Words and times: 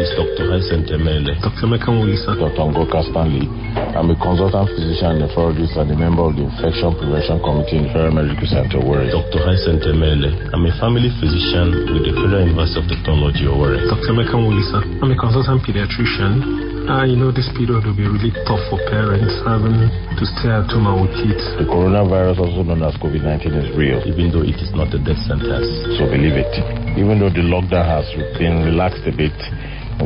is 0.00 0.08
Dr. 0.16 0.48
Hyacinth 0.48 0.88
Emele. 0.88 1.36
Dr. 1.44 1.68
Meka 1.68 1.92
Mulisa. 1.92 2.32
Dr. 2.32 2.72
Ngoka 2.72 3.04
Stanley. 3.12 3.44
I'm 3.92 4.08
a 4.08 4.16
consultant 4.16 4.72
physician 4.72 5.20
and 5.20 5.28
nephrologist 5.28 5.76
and 5.76 5.92
a 5.92 5.96
member 5.96 6.24
of 6.24 6.40
the 6.40 6.48
Infection 6.48 6.96
Prevention 6.96 7.36
Committee 7.44 7.84
in 7.84 7.86
Federal 7.92 8.16
Medical 8.16 8.48
Center, 8.48 8.80
Owerri. 8.80 9.12
Dr. 9.12 9.44
Hyacinth 9.44 9.84
Emele. 9.84 10.32
I'm 10.56 10.64
a 10.64 10.72
family 10.80 11.12
physician 11.20 11.92
with 11.92 12.08
the 12.08 12.12
Federal 12.16 12.48
University 12.48 12.80
of 12.80 12.86
Technology, 12.88 13.44
Owerri. 13.44 13.78
Dr. 13.92 14.16
Meka 14.16 14.36
Mulisa. 14.40 14.80
I'm 15.04 15.12
a 15.12 15.18
consultant 15.20 15.60
pediatrician. 15.68 16.88
Uh, 16.88 17.04
you 17.04 17.14
know, 17.14 17.30
this 17.30 17.46
period 17.54 17.84
will 17.84 17.94
be 17.94 18.08
really 18.08 18.32
tough 18.48 18.62
for 18.72 18.80
parents 18.88 19.30
having 19.44 19.78
to 20.16 20.24
stay 20.40 20.50
at 20.50 20.66
home 20.72 20.88
with 21.04 21.12
kids. 21.12 21.44
The 21.60 21.68
coronavirus, 21.68 22.40
also 22.40 22.64
known 22.66 22.82
as 22.82 22.96
COVID-19, 22.98 23.46
is 23.52 23.68
real. 23.76 24.00
Even 24.08 24.32
though 24.32 24.42
it 24.42 24.58
is 24.58 24.72
not 24.72 24.90
a 24.96 24.98
death 24.98 25.20
sentence. 25.28 25.68
So 26.00 26.08
believe 26.08 26.40
it. 26.40 26.50
Even 26.96 27.20
though 27.20 27.30
the 27.30 27.44
lockdown 27.44 27.84
has 27.84 28.08
been 28.40 28.64
relaxed 28.66 29.06
a 29.06 29.14
bit, 29.14 29.36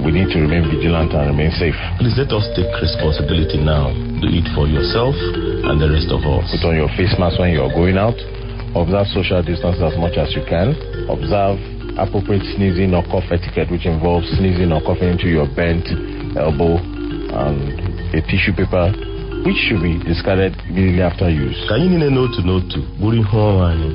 we 0.03 0.11
need 0.11 0.29
to 0.35 0.39
remain 0.43 0.67
vigilant 0.71 1.13
and 1.15 1.31
remain 1.31 1.51
safe. 1.55 1.77
Please 2.01 2.17
let 2.19 2.33
us 2.35 2.47
take 2.57 2.71
responsibility 2.83 3.59
now. 3.63 3.93
Do 4.19 4.27
it 4.33 4.49
for 4.57 4.67
yourself 4.67 5.15
and 5.15 5.79
the 5.79 5.89
rest 5.93 6.11
of 6.11 6.25
us. 6.27 6.51
Put 6.51 6.67
on 6.73 6.75
your 6.77 6.91
face 6.99 7.15
mask 7.19 7.39
when 7.39 7.53
you're 7.55 7.71
going 7.73 7.97
out. 7.99 8.17
Observe 8.75 9.07
social 9.15 9.43
distance 9.43 9.79
as 9.79 9.95
much 10.01 10.19
as 10.19 10.35
you 10.35 10.43
can. 10.51 10.75
Observe 11.07 11.61
appropriate 11.95 12.43
sneezing 12.59 12.91
or 12.95 13.07
cough 13.07 13.29
etiquette, 13.31 13.71
which 13.71 13.87
involves 13.87 14.27
sneezing 14.35 14.73
or 14.75 14.83
coughing 14.83 15.15
into 15.15 15.31
your 15.31 15.47
bent 15.55 15.87
elbow 16.35 16.75
and 17.31 17.59
a 18.15 18.21
tissue 18.27 18.51
paper, 18.55 18.91
which 19.47 19.59
should 19.71 19.79
be 19.83 19.99
discarded 20.03 20.55
immediately 20.67 21.03
after 21.03 21.31
use. 21.31 21.55
Ka 21.69 21.75
anyị 21.79 21.89
niile 21.95 22.11
n'otu 22.11 22.43
n'otu 22.43 22.81
bụrụ 22.99 23.17
ihe 23.23 23.39
ọrụ 23.39 23.63
anyị 23.71 23.91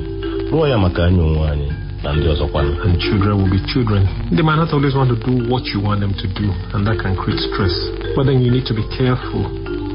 rụọ 0.50 0.68
ya 0.68 0.78
maka 0.78 1.04
anyị 1.04 1.20
onwe 1.20 1.48
anyị 1.50 1.68
na 2.02 2.12
ndị 2.12 2.26
ọzọkwa. 2.34 2.60
And 2.84 2.98
children 3.00 3.34
will 3.42 3.50
be 3.50 3.60
children. 3.72 4.02
They 4.30 4.42
might 4.42 4.56
not 4.56 4.72
always 4.72 4.94
want 4.94 5.10
to 5.10 5.18
do 5.28 5.48
what 5.52 5.64
you 5.72 5.80
want 5.80 6.00
them 6.00 6.14
to 6.14 6.26
do, 6.40 6.48
and 6.74 6.86
that 6.86 6.98
can 6.98 7.16
create 7.16 7.40
stress. 7.40 7.74
But 8.16 8.24
then 8.26 8.40
you 8.40 8.50
need 8.50 8.66
to 8.66 8.74
be 8.74 8.84
careful 8.96 9.44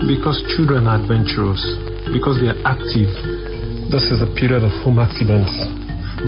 because 0.07 0.37
children 0.55 0.87
are 0.87 0.99
adventurous, 1.01 1.61
because 2.13 2.39
they 2.41 2.49
are 2.53 2.61
active. 2.65 3.09
This 3.89 4.05
is 4.13 4.21
a 4.21 4.29
period 4.39 4.63
of 4.63 4.71
home 4.83 4.99
accidents. 4.99 5.53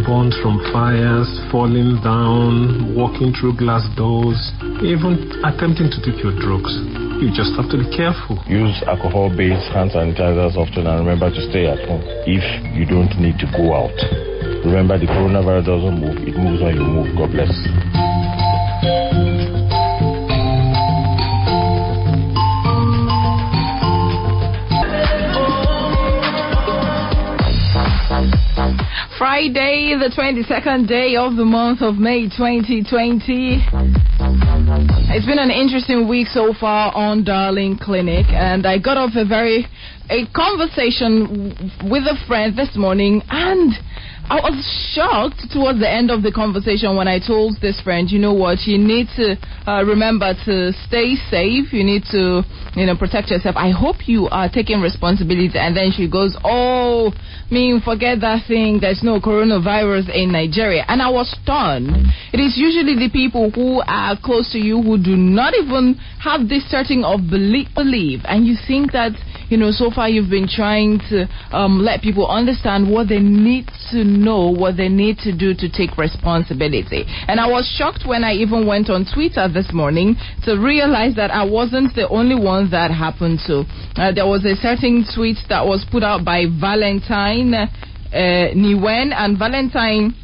Burns 0.05 0.35
from 0.43 0.59
fires, 0.71 1.25
falling 1.49 1.97
down, 2.03 2.93
walking 2.93 3.33
through 3.33 3.57
glass 3.57 3.81
doors, 3.95 4.37
even 4.83 5.15
attempting 5.41 5.89
to 5.89 5.99
take 6.05 6.21
your 6.21 6.35
drugs. 6.37 6.69
You 7.17 7.31
just 7.33 7.55
have 7.57 7.71
to 7.73 7.77
be 7.81 7.87
careful. 7.95 8.37
Use 8.45 8.77
alcohol 8.85 9.33
based 9.33 9.71
hand 9.73 9.91
sanitizers 9.91 10.55
often 10.55 10.85
and 10.85 10.99
remember 11.01 11.31
to 11.33 11.41
stay 11.49 11.65
at 11.65 11.79
home 11.87 12.03
if 12.29 12.45
you 12.77 12.85
don't 12.85 13.09
need 13.17 13.39
to 13.39 13.47
go 13.57 13.73
out. 13.73 14.26
Remember, 14.65 14.97
the 14.97 15.05
coronavirus 15.05 15.65
doesn't 15.65 15.99
move, 15.99 16.17
it 16.27 16.35
moves 16.35 16.61
when 16.61 16.75
you 16.75 16.83
move. 16.83 17.15
God 17.15 17.31
bless. 17.31 17.51
Friday, 29.17 29.95
the 29.97 30.09
22nd 30.15 30.87
day 30.87 31.15
of 31.15 31.35
the 31.35 31.45
month 31.45 31.81
of 31.81 31.95
May 31.95 32.23
2020. 32.29 33.65
It's 35.09 35.25
been 35.25 35.39
an 35.39 35.51
interesting 35.51 36.07
week 36.07 36.27
so 36.27 36.53
far 36.59 36.93
on 36.93 37.23
Darling 37.23 37.77
Clinic, 37.77 38.25
and 38.29 38.65
I 38.67 38.77
got 38.77 38.97
off 38.97 39.11
a 39.15 39.25
very 39.25 39.67
a 40.09 40.25
conversation 40.33 41.53
with 41.89 42.03
a 42.03 42.15
friend 42.27 42.57
this 42.57 42.75
morning, 42.75 43.21
and 43.29 43.73
I 44.29 44.43
was 44.43 44.59
shocked 44.91 45.47
towards 45.55 45.79
the 45.79 45.87
end 45.87 46.11
of 46.11 46.19
the 46.21 46.35
conversation 46.35 46.97
when 46.99 47.07
I 47.07 47.15
told 47.15 47.63
this 47.63 47.79
friend, 47.79 48.11
you 48.11 48.19
know 48.19 48.33
what, 48.33 48.67
you 48.67 48.77
need 48.77 49.07
to 49.15 49.39
uh, 49.63 49.87
remember 49.87 50.35
to 50.43 50.75
stay 50.83 51.15
safe. 51.31 51.71
You 51.71 51.87
need 51.87 52.03
to, 52.11 52.43
you 52.75 52.85
know, 52.85 52.97
protect 52.99 53.31
yourself. 53.31 53.55
I 53.55 53.71
hope 53.71 54.03
you 54.11 54.27
are 54.27 54.51
taking 54.51 54.83
responsibility. 54.83 55.55
And 55.55 55.71
then 55.71 55.95
she 55.95 56.11
goes, 56.11 56.35
oh, 56.43 57.15
I 57.15 57.47
mean, 57.53 57.79
forget 57.79 58.19
that 58.19 58.43
thing. 58.51 58.79
There's 58.83 58.99
no 58.99 59.23
coronavirus 59.23 60.11
in 60.11 60.35
Nigeria. 60.35 60.83
And 60.91 61.01
I 61.01 61.07
was 61.07 61.31
stunned. 61.31 62.11
It 62.35 62.43
is 62.43 62.59
usually 62.59 62.99
the 62.99 63.07
people 63.07 63.49
who 63.55 63.79
are 63.87 64.19
close 64.19 64.51
to 64.51 64.59
you 64.59 64.83
who 64.83 64.99
do 64.99 65.15
not 65.15 65.53
even 65.55 65.95
have 66.19 66.49
this 66.51 66.67
certain 66.67 67.07
of 67.07 67.31
belief. 67.31 68.27
And 68.27 68.43
you 68.45 68.59
think 68.67 68.91
that, 68.91 69.15
you 69.49 69.57
know, 69.57 69.71
so 69.71 69.89
far 69.91 70.09
you've 70.09 70.29
been 70.29 70.47
trying 70.47 70.99
to 71.09 71.27
um, 71.51 71.79
let 71.79 72.01
people 72.01 72.27
understand 72.27 72.89
what 72.89 73.07
they 73.07 73.19
need 73.19 73.69
to 73.91 74.03
know, 74.03 74.49
what 74.51 74.77
they 74.77 74.89
need 74.89 75.17
to 75.19 75.35
do 75.35 75.53
to 75.55 75.69
take 75.69 75.97
responsibility. 75.97 77.05
And 77.27 77.39
I 77.39 77.47
was 77.47 77.67
shocked 77.77 78.03
when 78.05 78.23
I 78.23 78.33
even 78.33 78.67
went 78.67 78.89
on 78.89 79.05
Twitter 79.05 79.47
this 79.47 79.71
morning 79.73 80.15
to 80.43 80.59
realize 80.59 81.15
that 81.15 81.31
I 81.31 81.43
wasn't 81.43 81.95
the 81.95 82.07
only 82.09 82.35
one 82.35 82.69
that 82.71 82.91
happened 82.91 83.39
to. 83.47 83.63
Uh, 83.95 84.11
there 84.11 84.27
was 84.27 84.45
a 84.45 84.55
certain 84.55 85.05
tweet 85.15 85.37
that 85.49 85.65
was 85.65 85.85
put 85.91 86.03
out 86.03 86.25
by 86.25 86.45
Valentine 86.59 87.53
uh, 87.53 87.67
Niwen, 88.55 89.11
and 89.13 89.37
Valentine 89.37 90.15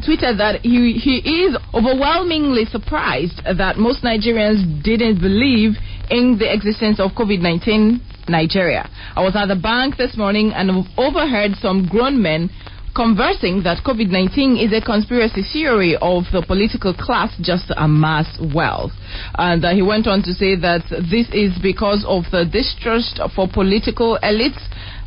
tweeted 0.00 0.38
that 0.38 0.60
he, 0.62 0.94
he 0.94 1.18
is 1.44 1.56
overwhelmingly 1.74 2.64
surprised 2.64 3.40
that 3.44 3.76
most 3.76 4.02
Nigerians 4.02 4.82
didn't 4.82 5.20
believe 5.20 5.76
in 6.10 6.38
the 6.38 6.52
existence 6.52 6.98
of 7.00 7.12
COVID 7.12 7.40
19 7.40 8.00
Nigeria. 8.30 8.88
I 9.16 9.22
was 9.22 9.34
at 9.36 9.46
the 9.46 9.56
bank 9.56 9.96
this 9.96 10.16
morning 10.16 10.52
and 10.54 10.86
overheard 10.96 11.52
some 11.60 11.86
grown 11.88 12.22
men 12.22 12.50
conversing 12.94 13.62
that 13.62 13.84
COVID 13.86 14.10
19 14.10 14.56
is 14.56 14.72
a 14.72 14.84
conspiracy 14.84 15.42
theory 15.52 15.94
of 16.02 16.24
the 16.32 16.42
political 16.46 16.92
class 16.92 17.30
just 17.40 17.68
to 17.68 17.82
amass 17.82 18.26
wealth. 18.54 18.92
And 19.38 19.64
uh, 19.64 19.72
he 19.74 19.82
went 19.82 20.06
on 20.06 20.22
to 20.22 20.32
say 20.34 20.56
that 20.58 20.82
this 20.90 21.30
is 21.30 21.54
because 21.62 22.04
of 22.06 22.24
the 22.32 22.44
distrust 22.50 23.20
for 23.34 23.46
political 23.46 24.18
elites 24.22 24.58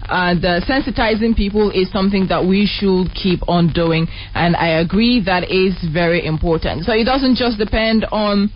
and 0.09 0.43
uh, 0.43 0.59
sensitizing 0.61 1.35
people 1.35 1.71
is 1.71 1.91
something 1.91 2.27
that 2.27 2.43
we 2.43 2.67
should 2.67 3.13
keep 3.15 3.39
on 3.47 3.71
doing. 3.71 4.07
And 4.33 4.55
I 4.55 4.79
agree 4.79 5.23
that 5.25 5.49
is 5.49 5.75
very 5.93 6.25
important. 6.25 6.83
So 6.85 6.91
it 6.93 7.05
doesn't 7.05 7.35
just 7.35 7.57
depend 7.57 8.05
on, 8.11 8.51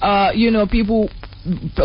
uh, 0.00 0.32
you 0.34 0.50
know, 0.50 0.66
people 0.66 1.08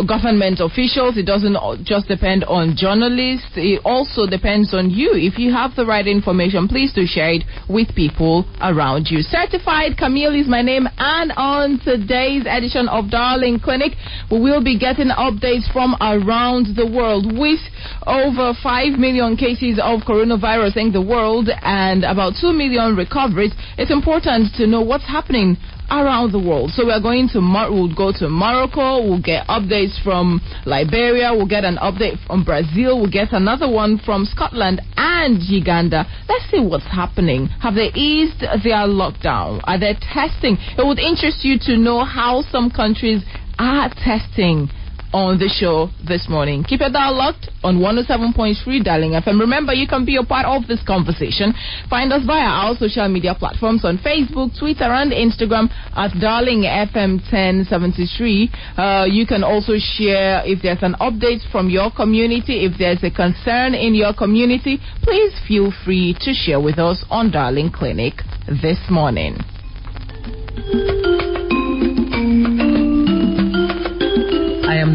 government 0.06 0.60
officials. 0.60 1.16
It 1.16 1.26
doesn't 1.26 1.56
just 1.84 2.06
depend 2.06 2.44
on 2.44 2.74
journalists. 2.76 3.50
It 3.56 3.82
also 3.84 4.26
depends 4.26 4.72
on 4.74 4.90
you. 4.90 5.12
If 5.14 5.38
you 5.38 5.52
have 5.52 5.74
the 5.74 5.86
right 5.86 6.06
information, 6.06 6.68
please 6.68 6.92
do 6.92 7.06
share 7.06 7.34
it 7.34 7.44
with 7.68 7.94
people 7.94 8.46
around 8.62 9.08
you. 9.10 9.22
Certified 9.22 9.96
Camille 9.98 10.34
is 10.34 10.46
my 10.46 10.62
name, 10.62 10.86
and 10.98 11.32
on 11.36 11.80
today's 11.82 12.46
edition 12.46 12.88
of 12.88 13.10
Darling 13.10 13.58
Clinic, 13.58 13.92
we 14.30 14.38
will 14.38 14.62
be 14.62 14.78
getting 14.78 15.08
updates 15.08 15.66
from 15.72 15.96
around 16.00 16.76
the 16.76 16.86
world 16.86 17.26
with 17.26 17.60
over 18.06 18.54
5 18.54 18.98
million 18.98 19.36
cases 19.36 19.80
of 19.82 20.00
coronavirus 20.06 20.76
in 20.76 20.92
the 20.92 21.02
world 21.02 21.48
and 21.62 22.04
about 22.04 22.34
2 22.40 22.52
million 22.52 22.94
recoveries. 22.94 23.52
It's 23.76 23.90
important 23.90 24.54
to 24.56 24.66
know 24.66 24.82
what's 24.82 25.06
happening 25.06 25.56
around 25.90 26.32
the 26.32 26.38
world. 26.38 26.70
So 26.70 26.86
we're 26.86 27.00
going 27.00 27.28
to 27.32 27.40
we'll 27.40 27.94
go 27.94 28.12
to 28.12 28.28
Morocco. 28.28 29.02
We'll 29.02 29.22
get 29.22 29.46
updates 29.48 30.02
from 30.02 30.40
Liberia. 30.66 31.32
We'll 31.32 31.48
get 31.48 31.64
an 31.64 31.76
update 31.76 32.18
from 32.26 32.44
Brazil. 32.44 33.00
We'll 33.00 33.10
get 33.10 33.32
another 33.32 33.70
one 33.70 33.98
from 34.04 34.24
Scotland 34.24 34.80
and 34.96 35.42
Uganda. 35.42 36.06
Let's 36.28 36.50
see 36.50 36.60
what's 36.60 36.86
happening. 36.86 37.46
Have 37.60 37.74
they 37.74 37.90
eased 37.94 38.40
their 38.40 38.86
lockdown? 38.86 39.60
Are 39.64 39.78
they 39.78 39.94
testing? 40.00 40.56
It 40.76 40.86
would 40.86 40.98
interest 40.98 41.44
you 41.44 41.58
to 41.62 41.76
know 41.76 42.04
how 42.04 42.42
some 42.50 42.70
countries 42.70 43.22
are 43.58 43.90
testing 44.04 44.68
on 45.12 45.38
the 45.38 45.48
show 45.48 45.88
this 46.06 46.28
morning. 46.28 46.64
Keep 46.64 46.80
your 46.80 46.90
dial 46.90 47.16
locked 47.16 47.48
on 47.64 47.78
107.3 47.78 48.84
Darling 48.84 49.12
FM. 49.12 49.40
Remember, 49.40 49.72
you 49.72 49.88
can 49.88 50.04
be 50.04 50.16
a 50.16 50.24
part 50.24 50.44
of 50.44 50.68
this 50.68 50.82
conversation. 50.86 51.54
Find 51.88 52.12
us 52.12 52.24
via 52.26 52.44
our 52.44 52.76
social 52.76 53.08
media 53.08 53.34
platforms 53.34 53.84
on 53.84 53.98
Facebook, 53.98 54.52
Twitter, 54.58 54.84
and 54.84 55.12
Instagram 55.12 55.70
at 55.96 56.12
Darling 56.20 56.62
FM 56.68 57.24
1073. 57.24 58.50
Uh, 58.76 59.06
you 59.08 59.26
can 59.26 59.42
also 59.42 59.74
share 59.78 60.42
if 60.44 60.60
there's 60.62 60.82
an 60.82 60.94
update 61.00 61.40
from 61.50 61.70
your 61.70 61.90
community, 61.90 62.64
if 62.64 62.76
there's 62.78 63.02
a 63.02 63.10
concern 63.10 63.74
in 63.74 63.94
your 63.94 64.12
community. 64.12 64.78
Please 65.02 65.32
feel 65.46 65.72
free 65.84 66.14
to 66.20 66.32
share 66.34 66.60
with 66.60 66.78
us 66.78 67.04
on 67.10 67.30
Darling 67.30 67.70
Clinic 67.70 68.14
this 68.46 68.78
morning. 68.90 69.36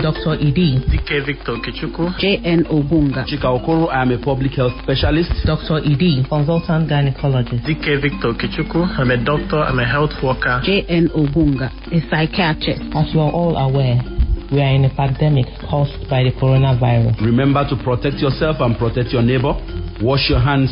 Dr. 0.03 0.35
Edi. 0.35 0.83
DK 0.91 1.25
Victor 1.25 1.55
Kichuku. 1.63 2.11
JN 2.19 2.67
Obunga. 2.67 3.23
Chika 3.23 3.47
Okoro, 3.47 3.87
I 3.87 4.01
am 4.01 4.11
a 4.11 4.19
public 4.19 4.51
health 4.51 4.73
specialist. 4.83 5.31
Dr. 5.45 5.79
Edi. 5.79 6.27
Consultant 6.27 6.91
gynecologist. 6.91 7.63
DK 7.63 8.01
Victor 8.03 8.35
Kichuku. 8.35 8.83
I'm 8.99 9.11
a 9.11 9.23
doctor, 9.23 9.63
I'm 9.63 9.79
a 9.79 9.87
health 9.87 10.11
worker. 10.21 10.59
JN 10.67 11.07
Obunga. 11.15 11.71
A 11.95 12.01
psychiatrist. 12.11 12.83
As 12.91 13.13
you 13.13 13.21
are 13.21 13.31
all 13.31 13.55
aware, 13.55 14.03
we 14.51 14.59
are 14.59 14.75
in 14.75 14.83
a 14.83 14.93
pandemic 14.93 15.45
caused 15.71 15.95
by 16.09 16.27
the 16.27 16.35
coronavirus. 16.35 17.23
Remember 17.23 17.63
to 17.69 17.79
protect 17.81 18.19
yourself 18.19 18.57
and 18.59 18.77
protect 18.77 19.15
your 19.15 19.23
neighbor. 19.23 19.55
Wash 20.03 20.27
your 20.27 20.43
hands 20.43 20.67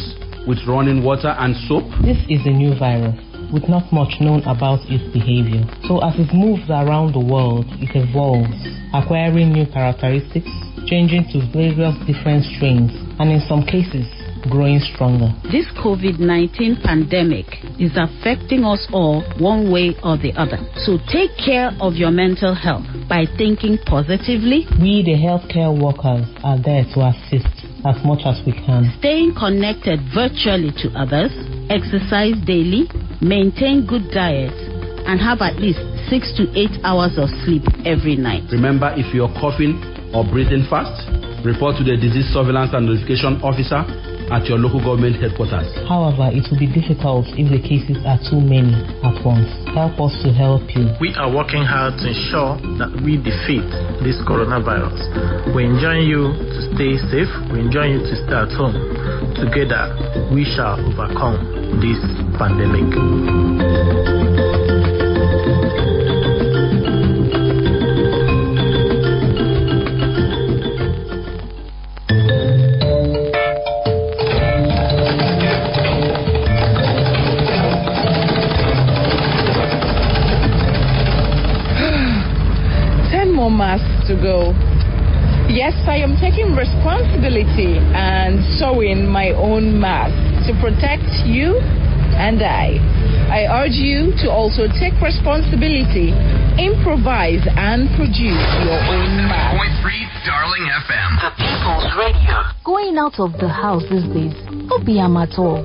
with 0.45 0.59
running 0.67 1.05
water 1.05 1.31
and 1.39 1.55
soap. 1.71 1.87
This 2.03 2.19
is 2.27 2.43
a 2.43 2.51
new 2.51 2.77
virus. 2.77 3.30
With 3.53 3.67
not 3.67 3.91
much 3.91 4.19
known 4.19 4.41
about 4.43 4.79
its 4.87 5.03
behavior. 5.13 5.63
So 5.87 5.99
as 5.99 6.15
it 6.17 6.33
moves 6.33 6.67
around 6.69 7.13
the 7.13 7.23
world, 7.23 7.67
it 7.83 7.91
evolves, 7.93 8.55
acquiring 8.95 9.51
new 9.53 9.67
characteristics, 9.67 10.49
changing 10.87 11.27
to 11.35 11.43
various 11.51 11.95
different 12.07 12.47
strains, 12.57 12.91
and 13.19 13.29
in 13.29 13.41
some 13.47 13.63
cases, 13.63 14.07
growing 14.49 14.79
stronger. 14.79 15.29
This 15.51 15.67
COVID 15.77 16.19
19 16.19 16.81
pandemic 16.83 17.45
is 17.77 17.93
affecting 17.93 18.65
us 18.65 18.87
all 18.91 19.21
one 19.37 19.71
way 19.71 19.93
or 20.03 20.17
the 20.17 20.33
other. 20.35 20.57
So 20.85 20.97
take 21.11 21.31
care 21.37 21.71
of 21.79 21.93
your 21.93 22.11
mental 22.11 22.55
health 22.55 22.85
by 23.07 23.25
thinking 23.37 23.77
positively, 23.85 24.65
We, 24.81 25.03
the 25.05 25.17
healthcare 25.19 25.69
workers, 25.69 26.25
are 26.43 26.57
there 26.57 26.85
to 26.95 27.13
assist 27.13 27.53
as 27.85 27.97
much 28.05 28.21
as 28.25 28.41
we 28.45 28.53
can. 28.53 28.93
staying 28.99 29.33
connected 29.33 29.99
virtually 30.13 30.71
to 30.81 30.89
others, 30.97 31.33
exercise 31.69 32.37
daily, 32.45 32.89
maintain 33.21 33.85
good 33.85 34.09
diet, 34.11 34.53
and 35.05 35.21
have 35.21 35.41
at 35.41 35.61
least 35.61 35.79
six 36.09 36.33
to 36.37 36.49
eight 36.57 36.73
hours 36.83 37.17
of 37.17 37.29
sleep 37.45 37.63
every 37.85 38.17
night. 38.17 38.43
Remember, 38.51 38.93
if 38.97 39.13
you're 39.13 39.31
coughing 39.39 39.77
or 40.13 40.25
breathing 40.25 40.65
fast, 40.69 41.07
report 41.45 41.77
to 41.77 41.83
the 41.85 41.97
disease 41.97 42.29
surveillance 42.33 42.73
and 42.73 42.85
notification 42.85 43.41
officer 43.41 43.85
at 44.31 44.47
your 44.47 44.57
local 44.57 44.79
government 44.79 45.19
headquarters. 45.19 45.67
However, 45.85 46.31
it 46.31 46.47
will 46.47 46.59
be 46.59 46.71
difficult 46.71 47.27
if 47.35 47.51
the 47.51 47.59
cases 47.59 47.99
are 48.07 48.17
too 48.31 48.39
many 48.39 48.71
at 49.03 49.19
once. 49.27 49.51
Help 49.75 49.99
us 49.99 50.15
to 50.23 50.31
help 50.31 50.63
you. 50.71 50.87
We 51.03 51.11
are 51.19 51.27
working 51.27 51.67
hard 51.67 51.99
to 51.99 52.05
ensure 52.07 52.55
that 52.79 52.95
we 53.03 53.19
defeat 53.19 53.67
this 54.01 54.15
coronavirus. 54.23 55.51
We 55.51 55.67
enjoin 55.67 56.07
you 56.07 56.31
to 56.31 56.59
stay 56.73 56.95
safe. 57.11 57.31
We 57.51 57.59
enjoin 57.59 57.99
you 57.99 58.01
to 58.07 58.15
stay 58.23 58.39
at 58.39 58.51
home. 58.55 58.79
Together, 59.35 59.91
we 60.31 60.47
shall 60.47 60.79
overcome 60.79 61.83
this 61.83 61.99
pandemic. 62.39 64.20
Yes, 85.61 85.77
I 85.85 86.01
am 86.01 86.17
taking 86.17 86.57
responsibility 86.57 87.77
and 87.77 88.41
sewing 88.57 89.05
my 89.05 89.29
own 89.37 89.79
mask 89.79 90.09
to 90.49 90.57
protect 90.57 91.05
you 91.29 91.61
and 92.17 92.41
I. 92.41 92.81
I 93.29 93.45
urge 93.61 93.77
you 93.77 94.09
to 94.25 94.31
also 94.33 94.65
take 94.81 94.97
responsibility, 94.97 96.17
improvise, 96.57 97.45
and 97.45 97.93
produce 97.93 98.41
your 98.65 98.81
own 98.89 99.29
mask. 99.29 99.61
Darling 100.25 100.65
FM. 100.65 101.09
The 101.21 101.29
People's 101.37 101.93
Radio. 101.93 102.41
Going 102.65 102.97
out 102.97 103.21
of 103.21 103.37
the 103.37 103.47
house 103.47 103.85
these 103.85 104.09
days, 104.17 104.33
no 104.65 104.81
be 104.81 104.97
am 104.97 105.13
at 105.13 105.37
all. 105.37 105.61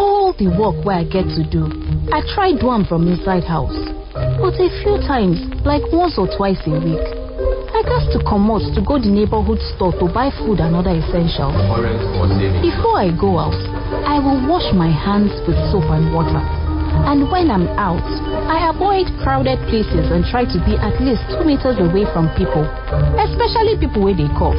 All 0.00 0.32
the 0.32 0.48
work 0.48 0.80
where 0.80 0.96
I 0.96 1.04
get 1.04 1.28
to 1.36 1.44
do, 1.44 1.68
I 2.08 2.24
try 2.32 2.56
do 2.56 2.72
am 2.72 2.88
from 2.88 3.04
inside 3.12 3.44
house. 3.44 3.76
But 4.40 4.56
a 4.56 4.68
few 4.80 4.96
times, 5.04 5.44
like 5.60 5.84
once 5.92 6.16
or 6.16 6.24
twice 6.24 6.64
a 6.64 6.80
week, 6.80 7.23
Got 8.04 8.20
to 8.20 8.24
come 8.28 8.50
out 8.52 8.60
to 8.60 8.84
go 8.84 9.00
the 9.00 9.08
neighborhood 9.08 9.56
store 9.74 9.96
to 9.96 10.04
buy 10.12 10.28
food 10.44 10.60
and 10.60 10.76
other 10.76 10.92
essentials. 10.92 11.56
Before 12.60 13.00
I 13.00 13.08
go 13.16 13.40
out, 13.40 13.56
I 14.04 14.20
will 14.20 14.44
wash 14.44 14.68
my 14.76 14.92
hands 14.92 15.32
with 15.48 15.56
soap 15.72 15.88
and 15.88 16.12
water. 16.12 16.36
And 17.08 17.24
when 17.32 17.48
I'm 17.48 17.64
out, 17.80 18.04
I 18.44 18.68
avoid 18.68 19.08
crowded 19.24 19.56
places 19.72 20.12
and 20.12 20.20
try 20.28 20.44
to 20.44 20.58
be 20.68 20.76
at 20.76 21.00
least 21.00 21.24
two 21.32 21.48
meters 21.48 21.80
away 21.80 22.04
from 22.12 22.28
people, 22.36 22.68
especially 23.24 23.80
people 23.80 24.04
where 24.04 24.12
they 24.12 24.28
cough. 24.36 24.58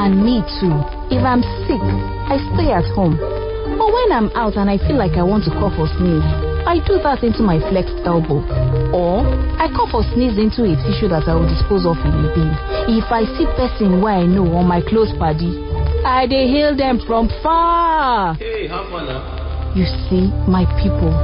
And 0.00 0.24
me 0.24 0.40
too. 0.56 0.72
If 1.12 1.20
I'm 1.28 1.44
sick, 1.68 1.84
I 2.32 2.40
stay 2.56 2.72
at 2.72 2.88
home. 2.96 3.20
But 3.20 3.88
when 3.92 4.08
I'm 4.16 4.32
out 4.32 4.56
and 4.56 4.72
I 4.72 4.80
feel 4.80 4.96
like 4.96 5.20
I 5.20 5.22
want 5.28 5.44
to 5.44 5.52
cough 5.60 5.76
or 5.76 5.92
sneeze, 6.00 6.24
I 6.66 6.82
do 6.82 6.98
that 7.06 7.22
into 7.22 7.46
my 7.46 7.62
flexed 7.70 7.94
elbow. 8.02 8.42
Or 8.90 9.22
I 9.54 9.70
cough 9.70 9.94
or 9.94 10.02
sneeze 10.12 10.34
into 10.34 10.66
a 10.66 10.74
tissue 10.74 11.06
that 11.14 11.30
I 11.30 11.38
will 11.38 11.46
dispose 11.46 11.86
of 11.86 11.94
in 12.02 12.10
a 12.10 12.28
bin. 12.34 12.50
If 12.90 13.06
I 13.14 13.22
see 13.38 13.46
person 13.54 14.02
where 14.02 14.18
I 14.18 14.26
know 14.26 14.50
on 14.58 14.66
my 14.66 14.82
close 14.82 15.14
body, 15.14 15.54
I 16.02 16.26
dey 16.26 16.50
hail 16.50 16.74
them 16.74 16.98
from 17.06 17.30
far. 17.38 18.34
Hey, 18.34 18.66
have 18.66 18.90
fun 18.90 19.06
now. 19.06 19.72
You 19.78 19.86
see, 20.10 20.26
my 20.50 20.66
people, 20.82 21.14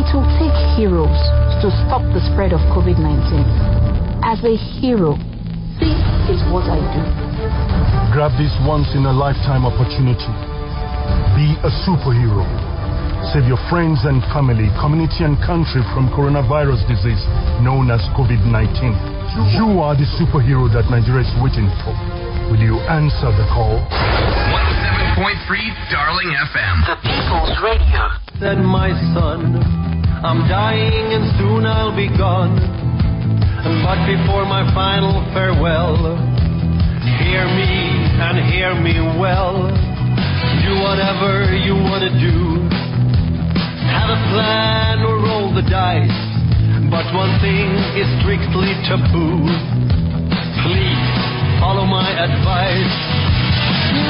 it 0.00 0.08
will 0.16 0.24
take 0.40 0.56
heroes 0.80 1.20
to 1.60 1.68
stop 1.84 2.00
the 2.16 2.22
spread 2.32 2.56
of 2.56 2.60
COVID 2.72 2.96
19. 2.96 4.24
As 4.24 4.40
a 4.48 4.56
hero, 4.80 5.20
this 5.76 5.92
is 6.32 6.40
what 6.48 6.64
I 6.72 6.80
do. 6.80 7.02
Grab 8.16 8.32
this 8.40 8.52
once 8.64 8.88
in 8.96 9.04
a 9.04 9.12
lifetime 9.12 9.68
opportunity. 9.68 10.32
Be 11.36 11.52
a 11.60 11.70
superhero. 11.84 12.48
Save 13.32 13.46
your 13.48 13.58
friends 13.68 14.04
and 14.04 14.22
family, 14.32 14.68
community, 14.80 15.24
and 15.24 15.36
country 15.42 15.82
from 15.92 16.08
coronavirus 16.12 16.86
disease 16.88 17.24
known 17.64 17.90
as 17.90 18.00
COVID 18.12 18.44
19. 18.44 18.94
You 19.56 19.80
are 19.84 19.94
the 19.96 20.04
superhero 20.16 20.68
that 20.72 20.88
Nigeria 20.88 21.20
is 21.24 21.32
waiting 21.42 21.68
for. 21.84 21.92
Will 22.48 22.60
you 22.62 22.78
answer 22.86 23.32
the 23.34 23.42
call? 23.50 23.82
107.3 23.90 25.90
Darling 25.90 26.30
FM. 26.30 26.86
The 26.86 26.94
People's 27.02 27.58
Radio. 27.64 28.06
Said 28.38 28.58
my 28.62 28.92
son, 29.16 29.56
I'm 30.22 30.46
dying 30.48 31.12
and 31.16 31.26
soon 31.40 31.66
I'll 31.66 31.90
be 31.96 32.06
gone. 32.16 32.54
But 33.82 33.98
before 34.06 34.44
my 34.46 34.62
final 34.72 35.24
farewell, 35.34 35.96
hear 37.18 37.44
me 37.50 37.98
and 38.22 38.38
hear 38.52 38.74
me 38.78 39.00
well. 39.18 39.66
Do 40.62 40.78
whatever 40.86 41.50
you 41.56 41.74
want 41.74 42.04
to 42.06 42.12
do. 42.20 42.65
Have 44.06 44.22
a 44.22 44.30
plan 44.30 45.02
or 45.02 45.18
roll 45.18 45.50
the 45.50 45.66
dice. 45.66 46.14
But 46.94 47.10
one 47.10 47.34
thing 47.42 47.74
is 47.98 48.06
strictly 48.22 48.70
taboo. 48.86 49.42
Please 50.62 51.10
follow 51.58 51.82
my 51.90 52.06
advice. 52.14 52.96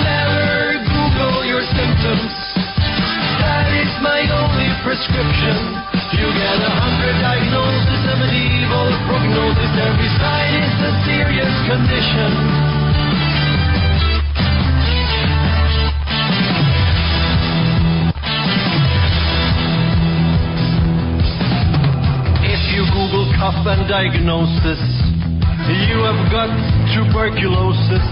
Never 0.04 0.84
Google 0.84 1.48
your 1.48 1.64
symptoms. 1.72 2.28
That 3.40 3.72
is 3.72 3.88
my 4.04 4.20
only 4.36 4.68
prescription. 4.84 5.56
You 6.12 6.28
get 6.28 6.60
a 6.60 6.72
hundred 6.76 7.16
diagnoses, 7.16 8.02
a 8.04 8.16
medieval 8.20 8.92
prognosis. 9.08 9.72
Every 9.80 10.12
sign 10.20 10.60
is 10.60 10.76
a 10.76 10.92
serious 11.08 11.54
condition. 11.72 12.75
Cough 23.36 23.68
and 23.68 23.84
diagnosis, 23.84 24.80
you 25.68 26.00
have 26.08 26.20
got 26.32 26.48
tuberculosis. 26.96 28.06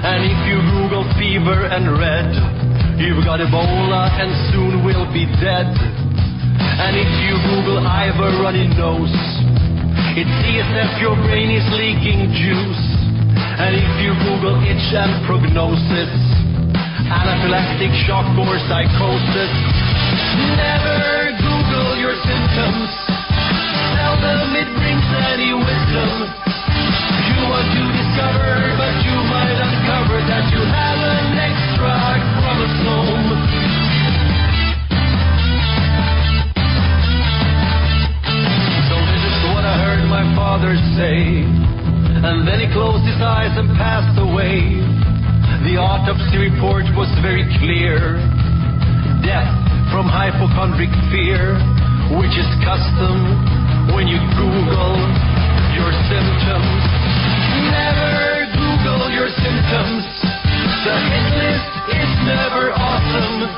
And 0.00 0.24
if 0.24 0.38
you 0.48 0.56
Google 0.72 1.04
fever 1.20 1.68
and 1.68 1.92
red, 2.00 2.32
you've 2.96 3.20
got 3.20 3.44
Ebola 3.44 4.08
and 4.16 4.32
soon 4.48 4.80
will 4.80 5.04
be 5.12 5.28
dead. 5.44 5.68
And 6.56 6.96
if 6.96 7.10
you 7.20 7.36
Google 7.52 7.84
I 7.84 8.08
have 8.08 8.16
a 8.16 8.40
runny 8.40 8.64
nose, 8.80 9.12
it's 10.16 10.32
CSF 10.40 11.04
your 11.04 11.16
brain 11.28 11.52
is 11.52 11.66
leaking 11.76 12.32
juice. 12.32 12.84
And 13.60 13.76
if 13.76 13.92
you 14.00 14.16
Google 14.24 14.56
itch 14.64 14.88
and 14.96 15.20
prognosis, 15.28 16.12
anaphylactic 17.12 17.92
shock 18.08 18.24
or 18.40 18.56
psychosis, 18.64 19.52
never 20.56 21.36
Google 21.44 22.00
your 22.00 22.16
symptoms. 22.24 23.09
Seldom 24.10 24.58
it 24.58 24.66
brings 24.74 25.06
any 25.30 25.54
wisdom. 25.54 26.10
You 27.30 27.46
want 27.46 27.62
to 27.62 27.82
discover, 27.94 28.58
but 28.74 28.94
you 29.06 29.14
might 29.30 29.54
uncover 29.54 30.18
that 30.26 30.50
you 30.50 30.58
have 30.66 30.98
an 30.98 31.38
extra 31.38 31.94
chromosome. 32.42 33.30
So 38.90 38.96
this 38.98 39.22
is 39.30 39.38
what 39.54 39.62
I 39.62 39.78
heard 39.78 40.02
my 40.10 40.26
father 40.34 40.74
say. 40.98 41.46
And 42.26 42.42
then 42.42 42.58
he 42.58 42.66
closed 42.74 43.06
his 43.06 43.22
eyes 43.22 43.54
and 43.54 43.70
passed 43.78 44.18
away. 44.18 44.74
The 45.70 45.78
autopsy 45.78 46.50
report 46.50 46.82
was 46.98 47.06
very 47.22 47.46
clear. 47.62 48.18
Death 49.22 49.54
from 49.94 50.10
hypochondric 50.10 50.90
fear, 51.14 51.54
which 52.18 52.34
is 52.34 52.50
custom 52.66 53.59
when 53.94 54.06
you 54.06 54.18
Google 54.36 54.96
your 55.74 55.90
symptoms. 56.06 56.82
Never 57.70 58.46
Google 58.54 59.10
your 59.10 59.28
symptoms. 59.30 60.04
The 60.84 60.96
hit 60.96 61.26
list 61.36 61.70
is 61.92 62.10
never 62.26 62.72
awesome. 62.72 63.48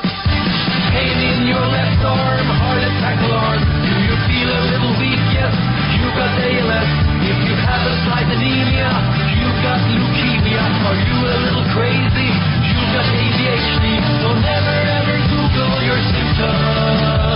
Pain 0.91 1.17
in 1.17 1.39
your 1.49 1.65
left 1.65 2.01
arm, 2.05 2.47
heart 2.61 2.83
attack 2.83 3.17
alarm. 3.25 3.61
Do 3.61 3.91
you 4.05 4.15
feel 4.29 4.49
a 4.49 4.61
little 4.69 4.93
weak? 5.01 5.21
Yes, 5.33 5.53
you've 5.97 6.13
got 6.17 6.31
ALS. 6.37 6.89
If 7.23 7.37
you 7.47 7.55
have 7.57 7.83
a 7.87 7.95
slight 8.05 8.29
anemia, 8.29 8.91
you've 9.39 9.59
got 9.63 9.79
leukemia. 9.89 10.63
Are 10.85 10.99
you 10.99 11.17
a 11.23 11.37
little 11.47 11.67
crazy? 11.73 12.29
You've 12.67 12.91
got 12.93 13.07
ADHD. 13.07 13.85
So 14.21 14.29
never 14.37 14.77
ever 14.99 15.17
Google 15.31 15.81
your 15.87 16.01
symptoms. 16.11 17.32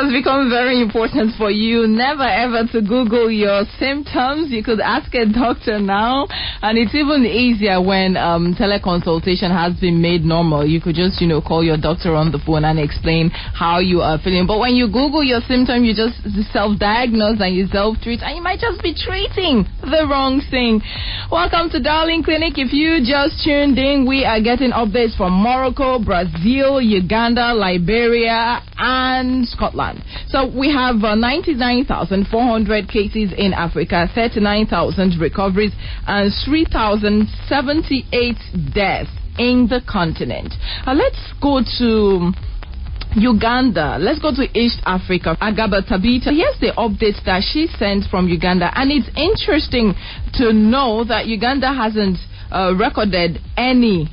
Has 0.00 0.12
become 0.16 0.48
very 0.48 0.80
important 0.80 1.36
for 1.36 1.50
you 1.50 1.84
never 1.86 2.24
ever 2.24 2.64
to 2.72 2.80
Google 2.80 3.30
your 3.30 3.68
symptoms. 3.76 4.48
You 4.48 4.64
could 4.64 4.80
ask 4.80 5.12
a 5.12 5.28
doctor 5.28 5.78
now, 5.78 6.24
and 6.64 6.80
it's 6.80 6.94
even 6.96 7.28
easier 7.28 7.84
when 7.84 8.16
um, 8.16 8.56
teleconsultation 8.56 9.52
has 9.52 9.76
been 9.76 10.00
made 10.00 10.24
normal. 10.24 10.64
You 10.64 10.80
could 10.80 10.96
just, 10.96 11.20
you 11.20 11.28
know, 11.28 11.42
call 11.44 11.62
your 11.62 11.76
doctor 11.76 12.16
on 12.16 12.32
the 12.32 12.40
phone 12.40 12.64
and 12.64 12.80
explain 12.80 13.28
how 13.28 13.80
you 13.80 14.00
are 14.00 14.16
feeling. 14.16 14.46
But 14.48 14.58
when 14.58 14.72
you 14.72 14.88
Google 14.88 15.22
your 15.22 15.44
symptom, 15.44 15.84
you 15.84 15.92
just 15.92 16.16
self-diagnose 16.48 17.44
and 17.44 17.52
you 17.52 17.68
self-treat, 17.68 18.24
and 18.24 18.36
you 18.36 18.42
might 18.42 18.60
just 18.60 18.80
be 18.80 18.96
treating 18.96 19.68
the 19.84 20.08
wrong 20.08 20.40
thing. 20.48 20.80
Welcome 21.28 21.68
to 21.76 21.78
Darling 21.82 22.24
Clinic. 22.24 22.56
If 22.56 22.72
you 22.72 23.04
just 23.04 23.44
tuned 23.44 23.76
in, 23.76 24.08
we 24.08 24.24
are 24.24 24.40
getting 24.40 24.72
updates 24.72 25.12
from 25.12 25.36
Morocco, 25.36 26.00
Brazil, 26.00 26.80
Uganda, 26.80 27.52
Liberia, 27.52 28.64
and 28.80 29.46
Scotland. 29.46 30.02
So 30.28 30.46
we 30.48 30.72
have 30.72 31.04
uh, 31.04 31.14
99,400 31.14 32.88
cases 32.88 33.32
in 33.36 33.52
Africa, 33.52 34.08
39,000 34.14 35.20
recoveries, 35.20 35.72
and 36.06 36.32
3,078 36.44 38.36
deaths 38.74 39.10
in 39.38 39.68
the 39.68 39.82
continent. 39.86 40.54
Uh, 40.86 40.94
let's 40.94 41.20
go 41.40 41.60
to 41.78 42.32
Uganda. 43.14 43.98
Let's 44.00 44.20
go 44.20 44.34
to 44.34 44.48
East 44.58 44.80
Africa. 44.84 45.36
Agaba 45.40 45.86
Tabita. 45.86 46.32
Here's 46.32 46.58
the 46.60 46.72
update 46.78 47.22
that 47.26 47.42
she 47.42 47.66
sent 47.78 48.04
from 48.10 48.28
Uganda. 48.28 48.70
And 48.74 48.90
it's 48.90 49.10
interesting 49.16 49.94
to 50.34 50.52
know 50.52 51.04
that 51.04 51.26
Uganda 51.26 51.72
hasn't 51.72 52.18
uh, 52.50 52.74
recorded 52.78 53.40
any 53.56 54.08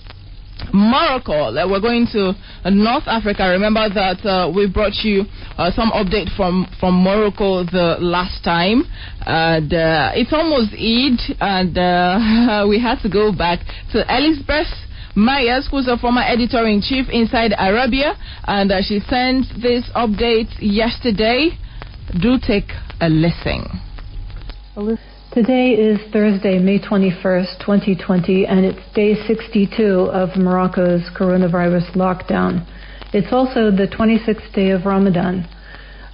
Morocco. 0.73 1.52
We're 1.68 1.80
going 1.80 2.06
to 2.12 2.32
uh, 2.64 2.70
North 2.70 3.04
Africa. 3.06 3.49
Remember 3.49 3.88
that 3.88 4.25
uh, 4.25 4.50
we 4.54 4.68
brought 4.68 4.94
you 5.04 5.25
uh, 5.56 5.70
some 5.73 5.90
update 5.90 6.35
from, 6.37 6.66
from 6.80 7.02
Morocco 7.02 7.64
the 7.64 7.96
last 8.00 8.42
time. 8.44 8.85
And 9.20 9.73
uh, 9.73 10.12
it's 10.14 10.32
almost 10.32 10.73
Eid, 10.75 11.18
and 11.40 11.76
uh, 11.76 12.66
we 12.68 12.80
had 12.80 13.00
to 13.02 13.08
go 13.08 13.32
back 13.32 13.61
to 13.92 14.04
Elizabeth. 14.08 14.68
Myers, 15.14 15.66
who's 15.70 15.88
a 15.88 15.96
former 15.96 16.20
editor 16.20 16.66
in 16.66 16.82
chief 16.82 17.06
inside 17.11 17.52
Arabia, 17.58 18.12
and 18.46 18.70
she 18.85 19.00
sent 19.08 19.46
this 19.62 19.88
update 19.96 20.52
yesterday. 20.61 21.56
Do 22.20 22.37
take 22.38 22.68
a 23.00 23.08
listen. 23.08 23.64
Today 25.36 25.72
is 25.72 26.00
Thursday, 26.14 26.58
May 26.58 26.78
21st, 26.78 27.60
2020, 27.60 28.46
and 28.46 28.64
it's 28.64 28.80
day 28.94 29.14
62 29.26 30.08
of 30.10 30.34
Morocco's 30.34 31.02
coronavirus 31.14 31.94
lockdown. 31.94 32.64
It's 33.12 33.30
also 33.30 33.70
the 33.70 33.86
26th 33.86 34.50
day 34.54 34.70
of 34.70 34.86
Ramadan. 34.86 35.46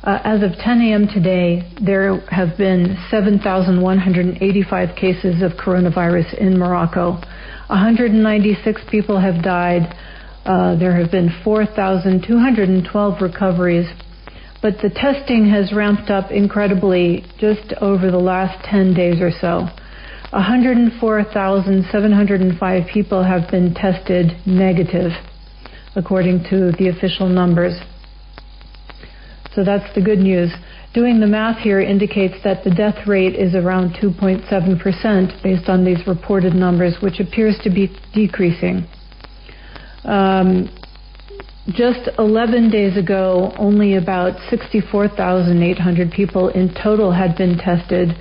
Uh, 0.02 0.18
as 0.24 0.42
of 0.42 0.58
10 0.58 0.80
a.m. 0.80 1.06
today, 1.06 1.62
there 1.80 2.18
have 2.32 2.58
been 2.58 2.98
7,185 3.12 4.96
cases 4.96 5.40
of 5.40 5.52
coronavirus 5.52 6.36
in 6.36 6.58
Morocco. 6.58 7.12
196 7.68 8.80
people 8.90 9.20
have 9.20 9.40
died. 9.40 9.94
Uh, 10.44 10.74
there 10.74 10.96
have 11.00 11.12
been 11.12 11.30
4,212 11.44 13.22
recoveries 13.22 13.86
but 14.62 14.78
the 14.80 14.88
testing 14.88 15.44
has 15.50 15.70
ramped 15.72 16.08
up 16.08 16.30
incredibly 16.30 17.26
just 17.38 17.74
over 17.80 18.10
the 18.10 18.18
last 18.18 18.64
10 18.64 18.94
days 18.94 19.20
or 19.20 19.30
so. 19.40 19.68
104,705 20.30 22.86
people 22.86 23.22
have 23.22 23.50
been 23.50 23.74
tested 23.74 24.32
negative, 24.46 25.12
according 25.94 26.42
to 26.48 26.72
the 26.78 26.88
official 26.88 27.28
numbers. 27.28 27.78
So 29.54 29.62
that's 29.64 29.94
the 29.94 30.00
good 30.00 30.20
news. 30.20 30.50
Doing 30.94 31.20
the 31.20 31.26
math 31.26 31.58
here 31.58 31.80
indicates 31.80 32.42
that 32.44 32.64
the 32.64 32.70
death 32.70 33.06
rate 33.06 33.34
is 33.34 33.54
around 33.54 33.92
2.7% 33.94 35.42
based 35.42 35.68
on 35.68 35.84
these 35.84 36.06
reported 36.06 36.54
numbers, 36.54 36.96
which 37.02 37.20
appears 37.20 37.58
to 37.64 37.70
be 37.70 37.94
decreasing. 38.14 38.86
Um, 40.04 40.70
just 41.70 42.10
11 42.18 42.70
days 42.70 42.96
ago, 42.96 43.52
only 43.56 43.94
about 43.94 44.36
64,800 44.50 46.10
people 46.10 46.48
in 46.48 46.74
total 46.74 47.12
had 47.12 47.36
been 47.36 47.56
tested, 47.56 48.16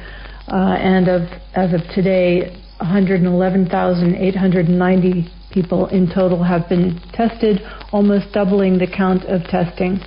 uh, 0.48 0.76
and 0.78 1.08
of, 1.08 1.24
as 1.56 1.74
of 1.74 1.82
today, 1.96 2.56
111,890 2.78 5.28
people 5.52 5.88
in 5.88 6.08
total 6.14 6.44
have 6.44 6.70
been 6.70 7.02
tested, 7.14 7.60
almost 7.92 8.32
doubling 8.32 8.78
the 8.78 8.86
count 8.86 9.26
of 9.26 9.44
testing. 9.46 10.00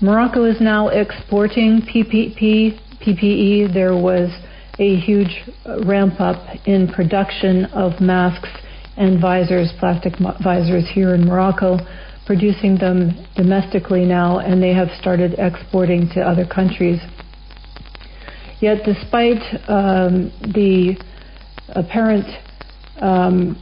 Morocco 0.00 0.44
is 0.44 0.58
now 0.60 0.88
exporting 0.88 1.82
PPP, 1.82 2.80
PPE. 3.00 3.74
There 3.74 3.94
was 3.94 4.30
a 4.78 4.96
huge 4.96 5.44
ramp 5.84 6.18
up 6.18 6.42
in 6.66 6.88
production 6.88 7.66
of 7.66 8.00
masks 8.00 8.48
and 8.96 9.20
visors, 9.20 9.70
plastic 9.78 10.14
visors 10.42 10.88
here 10.94 11.14
in 11.14 11.26
Morocco 11.26 11.78
producing 12.26 12.76
them 12.76 13.26
domestically 13.36 14.04
now, 14.04 14.40
and 14.40 14.62
they 14.62 14.74
have 14.74 14.88
started 15.00 15.36
exporting 15.38 16.08
to 16.10 16.20
other 16.20 16.44
countries. 16.44 17.00
Yet, 18.60 18.84
despite 18.84 19.42
um, 19.68 20.32
the 20.40 20.96
apparent 21.68 22.26
um, 23.00 23.56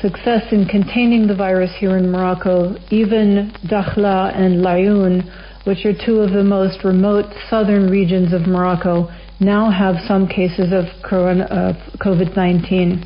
success 0.00 0.52
in 0.52 0.66
containing 0.66 1.26
the 1.26 1.34
virus 1.34 1.70
here 1.78 1.96
in 1.96 2.10
Morocco, 2.10 2.76
even 2.90 3.52
Dakhla 3.66 4.34
and 4.34 4.64
Laayoune, 4.64 5.24
which 5.66 5.84
are 5.84 5.92
two 5.92 6.20
of 6.20 6.32
the 6.32 6.44
most 6.44 6.84
remote 6.84 7.26
southern 7.50 7.90
regions 7.90 8.32
of 8.32 8.42
Morocco, 8.42 9.08
now 9.40 9.70
have 9.70 9.96
some 10.06 10.26
cases 10.26 10.72
of 10.72 10.84
COVID 11.02 12.36
19 12.36 13.04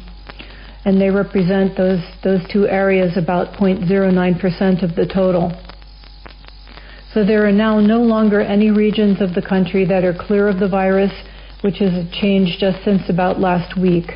and 0.85 1.01
they 1.01 1.11
represent 1.11 1.77
those, 1.77 2.01
those 2.25 2.41
two 2.51 2.67
areas 2.67 3.17
about 3.17 3.55
0.09% 3.55 4.83
of 4.83 4.95
the 4.97 5.07
total. 5.07 5.53
So 7.13 7.25
there 7.25 7.47
are 7.47 7.53
now 7.53 7.81
no 7.81 8.03
longer 8.03 8.41
any 8.41 8.71
regions 8.71 9.21
of 9.21 9.35
the 9.35 9.43
country 9.43 9.85
that 9.87 10.05
are 10.05 10.15
clear 10.15 10.49
of 10.49 10.61
the 10.61 10.69
virus, 10.69 11.13
which 11.63 11.83
is 11.83 11.93
a 11.93 12.09
change 12.21 12.59
just 12.59 12.85
since 12.85 13.03
about 13.09 13.41
last 13.41 13.77
week. 13.79 14.13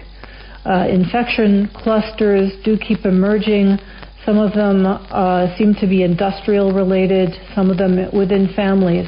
Uh, 0.64 0.86
infection 0.88 1.68
clusters 1.74 2.52
do 2.64 2.78
keep 2.78 3.04
emerging. 3.04 3.78
Some 4.24 4.38
of 4.38 4.54
them 4.54 4.86
uh, 4.86 5.54
seem 5.58 5.74
to 5.74 5.86
be 5.86 6.02
industrial 6.02 6.72
related, 6.72 7.30
some 7.54 7.70
of 7.70 7.76
them 7.76 8.08
within 8.16 8.48
families. 8.54 9.06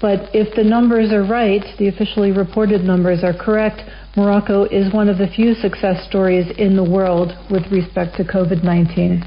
But 0.00 0.34
if 0.34 0.54
the 0.56 0.64
numbers 0.64 1.12
are 1.12 1.24
right, 1.24 1.64
the 1.78 1.88
officially 1.88 2.32
reported 2.32 2.82
numbers 2.82 3.22
are 3.22 3.32
correct, 3.32 3.82
Morocco 4.16 4.64
is 4.64 4.92
one 4.92 5.08
of 5.08 5.18
the 5.18 5.28
few 5.28 5.54
success 5.54 6.06
stories 6.08 6.46
in 6.58 6.74
the 6.74 6.84
world 6.84 7.32
with 7.50 7.70
respect 7.70 8.16
to 8.16 8.24
COVID 8.24 8.64
19. 8.64 9.22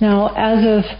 Now, 0.00 0.34
as 0.36 0.84
of 0.84 0.98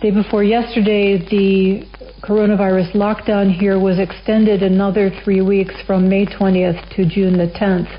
Day 0.00 0.12
before 0.12 0.44
yesterday, 0.44 1.18
the 1.18 1.82
coronavirus 2.22 2.94
lockdown 2.94 3.52
here 3.52 3.80
was 3.80 3.98
extended 3.98 4.62
another 4.62 5.10
three 5.24 5.40
weeks 5.40 5.74
from 5.88 6.08
May 6.08 6.24
20th 6.24 6.94
to 6.94 7.04
June 7.04 7.36
the 7.36 7.48
10th. 7.48 7.90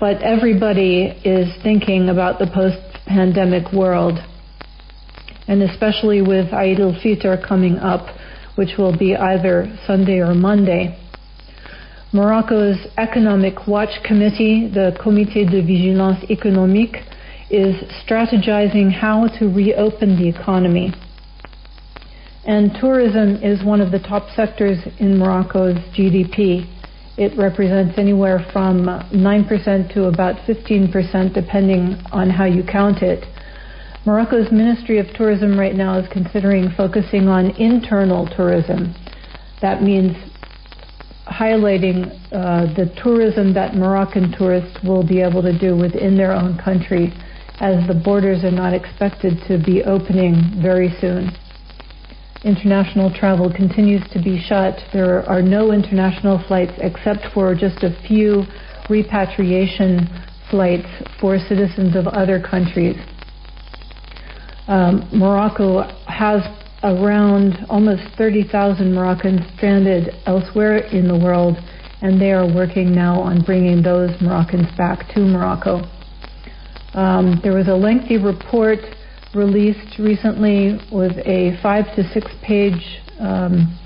But 0.00 0.22
everybody 0.22 1.12
is 1.26 1.54
thinking 1.62 2.08
about 2.08 2.38
the 2.38 2.46
post 2.46 2.78
pandemic 3.04 3.70
world, 3.74 4.18
and 5.46 5.62
especially 5.62 6.22
with 6.22 6.50
Eid 6.54 6.80
al 6.80 6.94
Fitr 6.94 7.46
coming 7.46 7.76
up, 7.76 8.06
which 8.54 8.78
will 8.78 8.96
be 8.96 9.14
either 9.14 9.66
Sunday 9.86 10.20
or 10.20 10.32
Monday. 10.32 10.96
Morocco's 12.10 12.78
Economic 12.96 13.66
Watch 13.66 14.02
Committee, 14.02 14.66
the 14.72 14.96
Comité 14.98 15.44
de 15.44 15.60
Vigilance 15.60 16.24
Économique, 16.30 16.96
is 17.50 17.76
strategizing 18.02 18.90
how 18.90 19.28
to 19.38 19.52
reopen 19.52 20.16
the 20.16 20.26
economy. 20.26 20.90
And 22.46 22.72
tourism 22.80 23.36
is 23.42 23.62
one 23.62 23.82
of 23.82 23.90
the 23.92 23.98
top 23.98 24.30
sectors 24.34 24.78
in 24.98 25.18
Morocco's 25.18 25.76
GDP. 25.92 26.64
It 27.18 27.36
represents 27.36 27.98
anywhere 27.98 28.38
from 28.54 28.86
9% 28.86 29.92
to 29.92 30.04
about 30.04 30.36
15%, 30.46 31.34
depending 31.34 32.00
on 32.10 32.30
how 32.30 32.46
you 32.46 32.64
count 32.64 33.02
it. 33.02 33.26
Morocco's 34.06 34.50
Ministry 34.50 34.98
of 34.98 35.08
Tourism 35.14 35.60
right 35.60 35.74
now 35.74 35.98
is 35.98 36.08
considering 36.10 36.70
focusing 36.74 37.28
on 37.28 37.50
internal 37.60 38.26
tourism. 38.34 38.94
That 39.60 39.82
means 39.82 40.16
highlighting 41.28 42.10
uh, 42.32 42.66
the 42.74 42.92
tourism 43.02 43.52
that 43.54 43.74
Moroccan 43.74 44.32
tourists 44.36 44.78
will 44.82 45.06
be 45.06 45.20
able 45.20 45.42
to 45.42 45.56
do 45.56 45.76
within 45.76 46.16
their 46.16 46.32
own 46.32 46.58
country, 46.58 47.12
as 47.60 47.86
the 47.86 47.94
borders 47.94 48.44
are 48.44 48.50
not 48.50 48.72
expected 48.72 49.38
to 49.46 49.62
be 49.62 49.82
opening 49.84 50.34
very 50.62 50.94
soon. 51.00 51.30
International 52.44 53.12
travel 53.12 53.52
continues 53.52 54.02
to 54.12 54.22
be 54.22 54.40
shut. 54.40 54.78
There 54.92 55.28
are 55.28 55.42
no 55.42 55.72
international 55.72 56.42
flights 56.46 56.72
except 56.78 57.26
for 57.34 57.54
just 57.54 57.82
a 57.82 57.90
few 58.06 58.44
repatriation 58.88 60.08
flights 60.50 60.88
for 61.20 61.38
citizens 61.38 61.96
of 61.96 62.06
other 62.06 62.40
countries. 62.40 62.96
Um, 64.68 65.08
Morocco 65.12 65.82
has 66.06 66.42
around 66.82 67.66
almost 67.68 68.02
30,000 68.16 68.94
Moroccans 68.94 69.40
stranded 69.56 70.10
elsewhere 70.26 70.78
in 70.78 71.08
the 71.08 71.16
world, 71.16 71.56
and 72.02 72.20
they 72.20 72.32
are 72.32 72.46
working 72.46 72.94
now 72.94 73.20
on 73.20 73.42
bringing 73.42 73.82
those 73.82 74.10
Moroccans 74.20 74.68
back 74.76 75.12
to 75.14 75.20
Morocco. 75.20 75.82
Um, 76.94 77.40
there 77.42 77.54
was 77.54 77.68
a 77.68 77.74
lengthy 77.74 78.16
report 78.16 78.78
released 79.34 79.98
recently 79.98 80.78
with 80.90 81.12
a 81.26 81.58
five 81.62 81.84
to 81.96 82.02
six 82.12 82.26
page 82.42 83.00
um, 83.18 83.78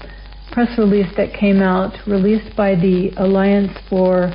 press 0.53 0.79
release 0.79 1.09
that 1.17 1.33
came 1.33 1.63
out, 1.63 1.97
released 2.07 2.55
by 2.57 2.75
the 2.75 3.11
Alliance 3.17 3.73
for 3.89 4.35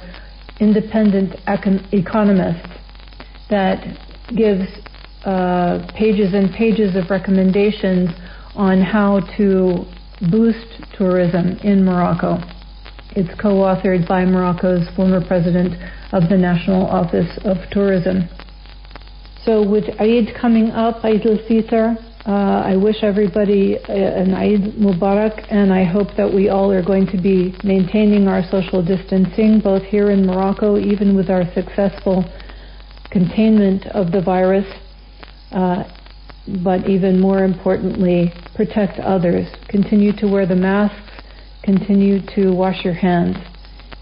Independent 0.60 1.36
Econ- 1.46 1.94
Economists, 1.94 2.68
that 3.50 3.86
gives 4.36 4.68
uh, 5.24 5.88
pages 5.96 6.34
and 6.34 6.52
pages 6.54 6.96
of 6.96 7.10
recommendations 7.10 8.10
on 8.58 8.82
how 8.82 9.22
to 9.38 9.86
boost 10.32 10.82
tourism 10.98 11.58
in 11.64 11.86
Morocco. 11.86 12.38
It's 13.16 13.30
co 13.40 13.62
authored 13.62 14.08
by 14.08 14.26
Morocco's 14.26 14.88
former 14.96 15.26
president 15.26 15.74
of 16.12 16.28
the 16.30 16.38
National 16.38 16.86
Office 16.88 17.38
of 17.46 17.58
Tourism. 17.72 18.28
So, 19.46 19.68
with 19.68 19.86
Eid 20.02 20.36
coming 20.42 20.72
up, 20.72 21.06
Eid 21.06 21.26
al 21.26 21.38
Fitr, 21.48 21.98
uh, 22.26 22.32
I 22.66 22.76
wish 22.76 23.04
everybody 23.04 23.78
an 23.88 24.34
Eid 24.34 24.74
Mubarak, 24.74 25.48
and 25.50 25.72
I 25.72 25.84
hope 25.86 26.10
that 26.18 26.34
we 26.34 26.50
all 26.50 26.72
are 26.72 26.84
going 26.84 27.08
to 27.08 27.18
be 27.18 27.56
maintaining 27.64 28.28
our 28.28 28.42
social 28.52 28.84
distancing, 28.84 29.62
both 29.64 29.84
here 29.84 30.10
in 30.10 30.26
Morocco, 30.26 30.78
even 30.78 31.16
with 31.16 31.30
our 31.30 31.46
successful 31.54 32.26
containment 33.12 33.86
of 33.88 34.12
the 34.12 34.22
virus. 34.22 34.66
Uh, 35.52 35.84
but 36.64 36.88
even 36.90 37.20
more 37.20 37.44
importantly, 37.44 38.32
protect 38.56 39.00
others. 39.00 39.48
Continue 39.70 40.14
to 40.18 40.28
wear 40.28 40.46
the 40.46 40.56
masks, 40.56 41.24
continue 41.64 42.20
to 42.36 42.52
wash 42.52 42.84
your 42.84 42.94
hands, 42.94 43.36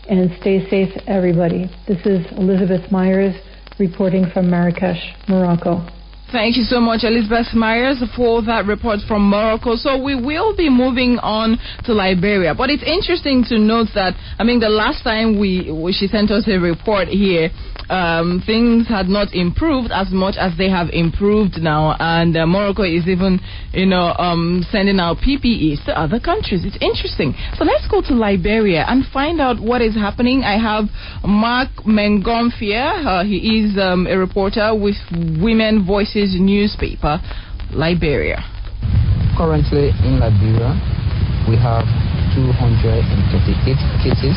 and 0.10 0.30
stay 0.40 0.68
safe, 0.70 0.94
everybody. 1.08 1.70
This 1.88 2.06
is 2.06 2.26
Elizabeth 2.38 2.92
Myers 2.92 3.36
reporting 3.80 4.26
from 4.34 4.50
Marrakesh, 4.50 5.02
Morocco. 5.28 5.86
Thank 6.32 6.58
you 6.58 6.64
so 6.64 6.82
much, 6.82 7.04
Elizabeth 7.04 7.54
Myers, 7.54 8.02
for 8.16 8.42
that 8.44 8.66
report 8.66 9.00
from 9.08 9.30
Morocco. 9.30 9.76
So 9.76 10.02
we 10.02 10.16
will 10.16 10.56
be 10.56 10.70
moving 10.70 11.18
on 11.22 11.58
to 11.86 11.94
Liberia, 11.94 12.56
but 12.56 12.70
it's 12.70 12.84
interesting 12.84 13.46
to 13.50 13.60
note 13.60 13.90
that 13.94 14.18
I 14.40 14.44
mean 14.44 14.60
the 14.60 14.70
last 14.70 15.04
time 15.04 15.40
we 15.40 15.70
she 15.94 16.08
sent 16.08 16.32
us 16.32 16.48
a 16.48 16.58
report 16.58 17.08
here, 17.10 17.50
um, 17.90 18.42
things 18.46 18.88
had 18.88 19.08
not 19.08 19.34
improved 19.34 19.92
as 19.92 20.12
much 20.12 20.36
as 20.38 20.58
they 20.58 20.70
have 20.70 20.90
improved 20.90 21.58
now, 21.62 21.96
and 22.00 22.36
uh, 22.36 22.46
Morocco 22.46 22.84
is 22.84 23.08
even 23.08 23.40
you 23.74 23.86
know 23.86 24.14
um, 24.18 24.66
sending 24.72 25.00
out 25.00 25.18
PPEs 25.18 25.86
to 25.86 25.98
other 25.98 26.20
countries. 26.20 26.66
It's 26.66 26.78
interesting. 26.82 27.34
So 27.58 27.64
let's 27.64 27.88
go 27.88 28.02
to 28.02 28.14
Liberia 28.14 28.86
and 28.88 29.06
find 29.12 29.40
out 29.40 29.62
what 29.62 29.82
is 29.82 29.96
happening. 29.96 30.44
I 30.44 30.58
have 30.58 30.86
Mark 31.24 31.70
Mengonfia. 31.86 33.06
Uh, 33.06 33.24
he 33.24 33.62
is 33.62 33.78
um, 33.78 34.08
a 34.08 34.18
reporter 34.18 34.74
with 34.74 34.98
Women 35.42 35.86
Voices 35.86 36.36
newspaper, 36.40 37.20
Liberia. 37.72 38.44
Currently 39.38 39.92
in 40.08 40.20
Liberia, 40.20 40.72
we 41.50 41.58
have 41.58 41.84
238 42.34 43.78
cases. 44.02 44.36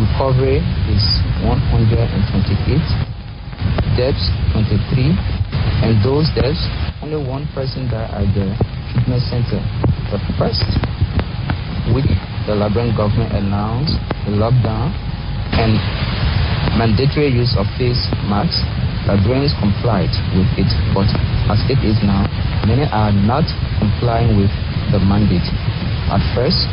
Recovery 0.00 0.64
is 0.88 1.04
128. 1.44 2.80
Deaths 4.00 4.32
23. 4.56 5.12
And 5.84 6.00
those 6.00 6.24
deaths, 6.32 6.64
only 7.04 7.20
one 7.20 7.44
person 7.52 7.84
died 7.92 8.08
at 8.08 8.24
the 8.32 8.48
treatment 8.96 9.20
center. 9.28 9.60
The 10.08 10.16
first 10.40 10.64
week, 11.92 12.08
the 12.48 12.56
Liberian 12.56 12.96
government 12.96 13.36
announced 13.36 13.92
the 14.24 14.32
lockdown 14.40 14.88
and 15.60 15.76
mandatory 16.80 17.28
use 17.28 17.52
of 17.60 17.68
face 17.76 18.00
masks 18.24 18.64
Liberians 19.08 19.56
complied 19.56 20.12
with 20.36 20.48
it, 20.60 20.68
but 20.92 21.08
as 21.48 21.60
it 21.72 21.80
is 21.80 21.96
now, 22.04 22.28
many 22.68 22.84
are 22.92 23.12
not 23.12 23.48
complying 23.80 24.36
with 24.36 24.52
the 24.92 25.00
mandate. 25.00 25.44
At 26.12 26.20
first, 26.36 26.68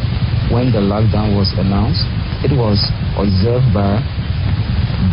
when 0.52 0.76
the 0.76 0.84
lockdown 0.84 1.36
was 1.40 1.52
announced, 1.56 2.04
it 2.44 2.54
was 2.54 2.78
observed 3.18 3.74
by 3.74 3.98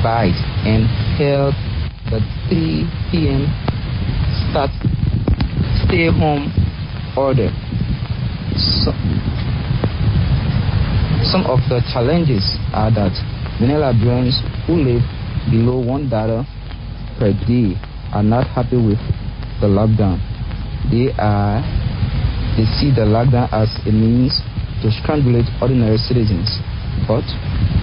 BITE 0.03 0.37
and 0.69 0.85
held 1.17 1.55
the 2.13 2.21
3 2.49 2.85
p.m. 3.11 3.49
start 4.51 4.71
stay 5.85 6.11
home 6.13 6.53
order. 7.17 7.49
So, 8.57 8.93
some 11.25 11.49
of 11.49 11.65
the 11.69 11.81
challenges 11.93 12.45
are 12.73 12.91
that 12.93 13.15
many 13.61 13.75
Liberians 13.75 14.39
who 14.67 14.85
live 14.85 15.03
below 15.51 15.81
one 15.81 16.09
dollar 16.09 16.45
per 17.19 17.33
day 17.49 17.75
are 18.13 18.23
not 18.23 18.47
happy 18.49 18.77
with 18.77 19.01
the 19.61 19.67
lockdown. 19.67 20.21
They 20.91 21.11
are 21.19 21.65
they 22.57 22.69
see 22.79 22.93
the 22.95 23.09
lockdown 23.09 23.49
as 23.51 23.73
a 23.87 23.91
means 23.91 24.39
to 24.83 24.93
strangulate 24.93 25.49
ordinary 25.63 25.97
citizens. 25.99 26.61
But 27.07 27.25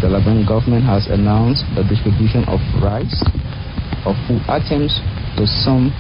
the 0.02 0.10
Liberian 0.10 0.46
government 0.46 0.86
has 0.86 1.08
announced 1.08 1.64
the 1.76 1.84
distribution 1.84 2.44
of 2.50 2.60
rice 2.82 3.22
of 4.06 4.18
food 4.28 4.42
items 4.50 4.98
to 5.38 5.46
some 5.46 5.94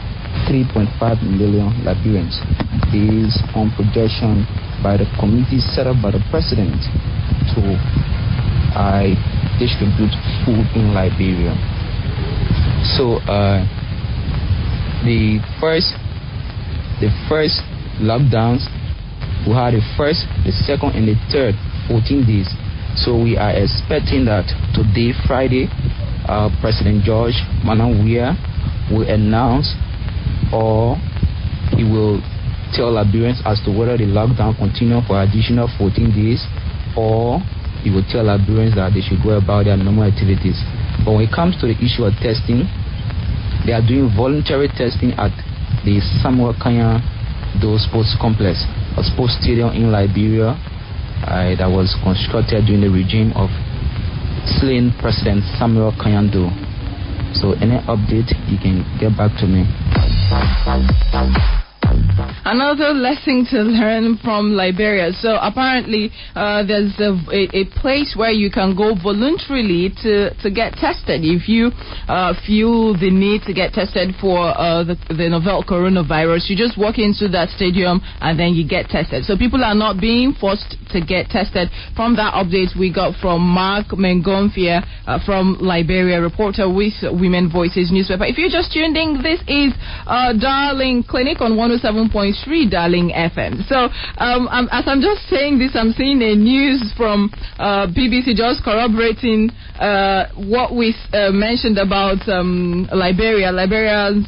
3.5 0.49 0.89
million 1.37 1.69
Liberians 1.85 2.41
based 2.89 3.43
on 3.53 3.69
projection 3.77 4.47
by 4.81 4.97
the 4.97 5.05
committee 5.19 5.61
set 5.61 5.85
up 5.85 6.01
by 6.01 6.11
the 6.11 6.23
president 6.33 6.75
to 7.53 7.61
I 8.73 9.13
distribute 9.59 10.15
food 10.43 10.65
in 10.73 10.93
Liberia. 10.95 11.53
So 12.97 13.21
uh, 13.29 13.61
the 15.05 15.37
first 15.59 15.93
the 17.01 17.09
first 17.29 17.61
lockdowns 18.01 18.65
we 19.45 19.53
had 19.53 19.73
the 19.73 19.81
first, 19.97 20.29
the 20.45 20.53
second, 20.53 20.93
and 20.93 21.09
the 21.09 21.17
third 21.33 21.57
14 21.89 22.25
days. 22.29 22.45
So 23.01 23.17
we 23.17 23.33
are 23.33 23.49
expecting 23.49 24.29
that 24.29 24.45
today, 24.77 25.09
Friday, 25.25 25.65
uh, 26.29 26.53
President 26.61 27.01
George 27.01 27.33
Manneh 27.65 27.89
Weah 27.97 28.37
will 28.93 29.09
announce 29.09 29.73
or 30.53 31.01
he 31.73 31.81
will 31.81 32.21
tell 32.77 32.93
Liberians 32.93 33.41
as 33.41 33.57
to 33.65 33.73
whether 33.73 33.97
the 33.97 34.05
lockdown 34.05 34.53
continue 34.53 35.01
for 35.09 35.17
additional 35.17 35.65
14 35.81 36.13
days 36.13 36.45
or 36.93 37.41
he 37.81 37.89
will 37.89 38.05
tell 38.05 38.21
Liberians 38.21 38.77
that 38.77 38.93
they 38.93 39.01
should 39.01 39.17
go 39.25 39.33
about 39.33 39.65
their 39.65 39.81
normal 39.81 40.05
activities. 40.05 40.61
But 41.01 41.17
when 41.17 41.25
it 41.25 41.33
comes 41.33 41.57
to 41.65 41.65
the 41.65 41.77
issue 41.81 42.05
of 42.05 42.13
testing, 42.21 42.69
they 43.65 43.73
are 43.73 43.81
doing 43.81 44.13
voluntary 44.13 44.69
testing 44.77 45.17
at 45.17 45.33
the 45.81 45.97
Samuel 46.21 46.53
Kanyon 46.53 47.01
Doe 47.57 47.81
Sports 47.81 48.13
Complex, 48.21 48.61
a 48.93 49.01
sports 49.01 49.41
stadium 49.41 49.73
in 49.73 49.89
Liberia 49.89 50.53
uh, 51.27 51.55
that 51.55 51.69
was 51.69 51.95
constructed 52.03 52.65
during 52.65 52.81
the 52.81 52.89
regime 52.89 53.33
of 53.33 53.49
slain 54.59 54.93
President 54.99 55.43
Samuel 55.57 55.93
Kanyon 55.97 56.29
Doe. 56.31 56.49
So 57.33 57.53
any 57.63 57.77
update, 57.87 58.33
you 58.49 58.57
can 58.57 58.83
get 58.99 59.15
back 59.15 59.31
to 59.39 59.47
me. 59.47 59.63
Another 62.43 62.89
lesson 62.89 63.45
to 63.51 63.61
learn 63.61 64.17
from 64.23 64.53
Liberia. 64.53 65.13
So 65.13 65.37
apparently, 65.37 66.09
uh, 66.33 66.65
there's 66.65 66.89
a, 66.97 67.13
a, 67.29 67.61
a, 67.61 67.65
place 67.77 68.15
where 68.17 68.31
you 68.31 68.49
can 68.49 68.75
go 68.75 68.97
voluntarily 68.97 69.93
to, 70.01 70.33
to 70.41 70.49
get 70.49 70.73
tested 70.73 71.21
if 71.21 71.47
you 71.47 71.69
uh, 72.09 72.33
feel 72.45 72.97
the 72.97 73.13
need 73.13 73.43
to 73.45 73.53
get 73.53 73.73
tested 73.73 74.15
for 74.19 74.57
uh, 74.57 74.83
the, 74.83 74.97
the 75.13 75.29
novel 75.29 75.63
coronavirus. 75.63 76.49
You 76.49 76.57
just 76.57 76.81
walk 76.81 76.97
into 76.97 77.29
that 77.29 77.49
stadium 77.53 78.01
and 78.21 78.39
then 78.39 78.57
you 78.57 78.67
get 78.67 78.89
tested. 78.89 79.25
So 79.25 79.37
people 79.37 79.63
are 79.63 79.77
not 79.77 80.01
being 80.01 80.33
forced 80.33 80.77
to 80.97 80.99
get 80.99 81.29
tested. 81.29 81.69
From 81.95 82.15
that 82.17 82.33
update 82.33 82.73
we 82.73 82.89
got 82.89 83.13
from 83.21 83.45
Mark 83.45 83.93
Mengonfia 83.93 84.81
uh, 85.05 85.19
from 85.25 85.61
Liberia, 85.61 86.19
reporter 86.19 86.65
with 86.65 86.97
Women 87.05 87.53
Voices 87.53 87.93
newspaper. 87.93 88.25
If 88.25 88.41
you're 88.41 88.49
just 88.49 88.73
tuned 88.73 88.97
in, 88.97 89.21
this 89.21 89.41
is 89.45 89.77
uh, 90.09 90.33
Darling 90.33 91.03
Clinic 91.05 91.37
on 91.41 91.53
107.3 92.33 92.71
Darling 92.71 93.09
FM. 93.09 93.67
So, 93.67 93.89
um, 94.17 94.47
I'm, 94.49 94.67
as 94.71 94.83
I'm 94.87 95.01
just 95.01 95.27
saying 95.29 95.59
this, 95.59 95.71
I'm 95.75 95.91
seeing 95.93 96.21
a 96.21 96.35
news 96.35 96.93
from 96.97 97.31
uh, 97.57 97.87
BBC 97.87 98.35
just 98.35 98.63
corroborating 98.63 99.49
uh, 99.79 100.27
what 100.35 100.75
we 100.75 100.95
uh, 101.13 101.31
mentioned 101.31 101.77
about 101.77 102.27
um, 102.29 102.87
Liberia. 102.91 103.51
Liberians 103.51 104.27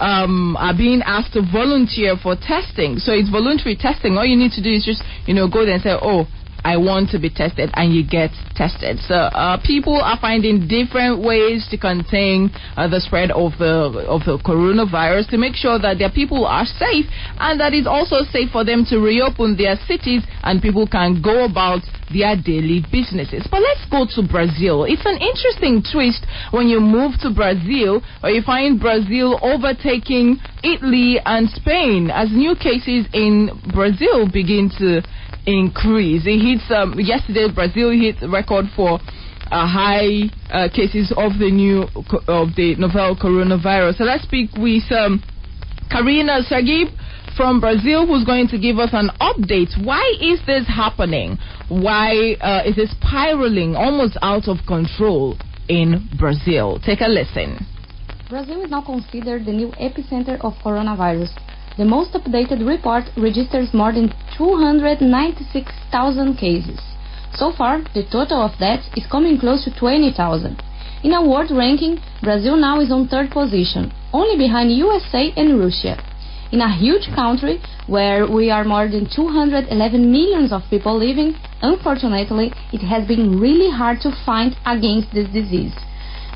um, 0.00 0.56
are 0.58 0.76
being 0.76 1.02
asked 1.04 1.32
to 1.34 1.42
volunteer 1.42 2.16
for 2.22 2.36
testing. 2.36 2.98
So 2.98 3.12
it's 3.12 3.30
voluntary 3.30 3.76
testing. 3.76 4.16
All 4.16 4.24
you 4.26 4.36
need 4.36 4.52
to 4.52 4.62
do 4.62 4.70
is 4.70 4.84
just, 4.84 5.02
you 5.26 5.34
know, 5.34 5.48
go 5.48 5.64
there 5.64 5.74
and 5.74 5.82
say, 5.82 5.94
oh, 6.00 6.26
I 6.68 6.76
want 6.76 7.08
to 7.16 7.18
be 7.18 7.30
tested, 7.30 7.70
and 7.72 7.94
you 7.94 8.04
get 8.04 8.28
tested. 8.54 8.98
So 9.08 9.14
uh, 9.14 9.56
people 9.64 9.96
are 9.96 10.18
finding 10.20 10.68
different 10.68 11.24
ways 11.24 11.66
to 11.70 11.78
contain 11.78 12.50
uh, 12.76 12.88
the 12.88 13.00
spread 13.00 13.30
of 13.30 13.56
the 13.56 14.04
of 14.04 14.28
the 14.28 14.36
coronavirus 14.44 15.32
to 15.32 15.38
make 15.38 15.56
sure 15.56 15.78
that 15.80 15.96
their 15.96 16.12
people 16.12 16.44
are 16.44 16.66
safe 16.66 17.08
and 17.40 17.58
that 17.58 17.72
it's 17.72 17.88
also 17.88 18.20
safe 18.28 18.52
for 18.52 18.68
them 18.68 18.84
to 18.92 19.00
reopen 19.00 19.56
their 19.56 19.80
cities 19.88 20.20
and 20.44 20.60
people 20.60 20.86
can 20.86 21.22
go 21.24 21.48
about 21.48 21.80
their 22.12 22.36
daily 22.36 22.84
businesses. 22.92 23.48
But 23.50 23.64
let's 23.64 23.84
go 23.88 24.04
to 24.16 24.20
Brazil. 24.28 24.84
It's 24.84 25.04
an 25.08 25.16
interesting 25.24 25.80
twist 25.80 26.24
when 26.52 26.68
you 26.68 26.80
move 26.80 27.16
to 27.24 27.32
Brazil, 27.32 28.04
where 28.20 28.32
you 28.32 28.42
find 28.42 28.80
Brazil 28.80 29.40
overtaking 29.40 30.36
Italy 30.60 31.16
and 31.24 31.48
Spain 31.48 32.10
as 32.12 32.28
new 32.28 32.52
cases 32.56 33.08
in 33.16 33.56
Brazil 33.72 34.28
begin 34.28 34.68
to 34.76 35.00
increase. 35.48 36.26
It 36.26 36.44
hits 36.44 36.68
um, 36.70 36.94
yesterday. 37.00 37.48
Brazil 37.48 37.90
hit 37.90 38.20
record 38.28 38.66
for 38.76 39.00
uh, 39.48 39.66
high 39.66 40.28
uh, 40.52 40.68
cases 40.68 41.08
of 41.16 41.40
the 41.40 41.48
new 41.48 41.88
of 42.28 42.52
the 42.52 42.76
novel 42.76 43.16
coronavirus. 43.16 43.96
So 43.96 44.04
let's 44.04 44.24
speak 44.24 44.52
with 44.60 44.84
um, 44.92 45.24
Karina 45.90 46.44
Sagib 46.44 46.92
from 47.34 47.60
Brazil, 47.60 48.06
who's 48.06 48.24
going 48.24 48.48
to 48.48 48.58
give 48.58 48.78
us 48.78 48.90
an 48.92 49.08
update. 49.20 49.72
Why 49.82 50.04
is 50.20 50.44
this 50.44 50.66
happening? 50.68 51.38
Why 51.68 52.36
uh, 52.40 52.68
is 52.68 52.76
it 52.76 52.90
spiraling 53.00 53.74
almost 53.74 54.18
out 54.20 54.48
of 54.48 54.58
control 54.66 55.38
in 55.68 56.08
Brazil? 56.18 56.78
Take 56.84 57.00
a 57.00 57.08
listen. 57.08 57.64
Brazil 58.28 58.62
is 58.62 58.70
now 58.70 58.82
considered 58.82 59.46
the 59.46 59.52
new 59.52 59.68
epicenter 59.80 60.36
of 60.44 60.52
coronavirus. 60.62 61.32
The 61.78 61.84
most 61.84 62.12
updated 62.12 62.66
report 62.66 63.04
registers 63.16 63.72
more 63.72 63.92
than 63.92 64.12
296,000 64.36 66.34
cases. 66.36 66.80
So 67.36 67.52
far, 67.52 67.82
the 67.94 68.02
total 68.02 68.42
of 68.42 68.58
deaths 68.58 68.88
is 68.96 69.06
coming 69.06 69.38
close 69.38 69.62
to 69.62 69.70
20,000. 69.70 70.60
In 71.04 71.12
a 71.12 71.22
world 71.22 71.52
ranking, 71.52 72.00
Brazil 72.20 72.56
now 72.56 72.80
is 72.80 72.90
on 72.90 73.06
third 73.06 73.30
position, 73.30 73.92
only 74.12 74.36
behind 74.36 74.72
USA 74.72 75.32
and 75.36 75.60
Russia. 75.60 76.02
In 76.50 76.60
a 76.60 76.74
huge 76.74 77.06
country 77.14 77.60
where 77.86 78.26
we 78.26 78.50
are 78.50 78.64
more 78.64 78.88
than 78.88 79.06
211 79.14 80.10
millions 80.10 80.50
of 80.50 80.68
people 80.68 80.98
living, 80.98 81.36
unfortunately, 81.62 82.52
it 82.72 82.82
has 82.82 83.06
been 83.06 83.38
really 83.38 83.70
hard 83.70 84.00
to 84.00 84.10
fight 84.26 84.56
against 84.66 85.12
this 85.12 85.28
disease. 85.28 85.74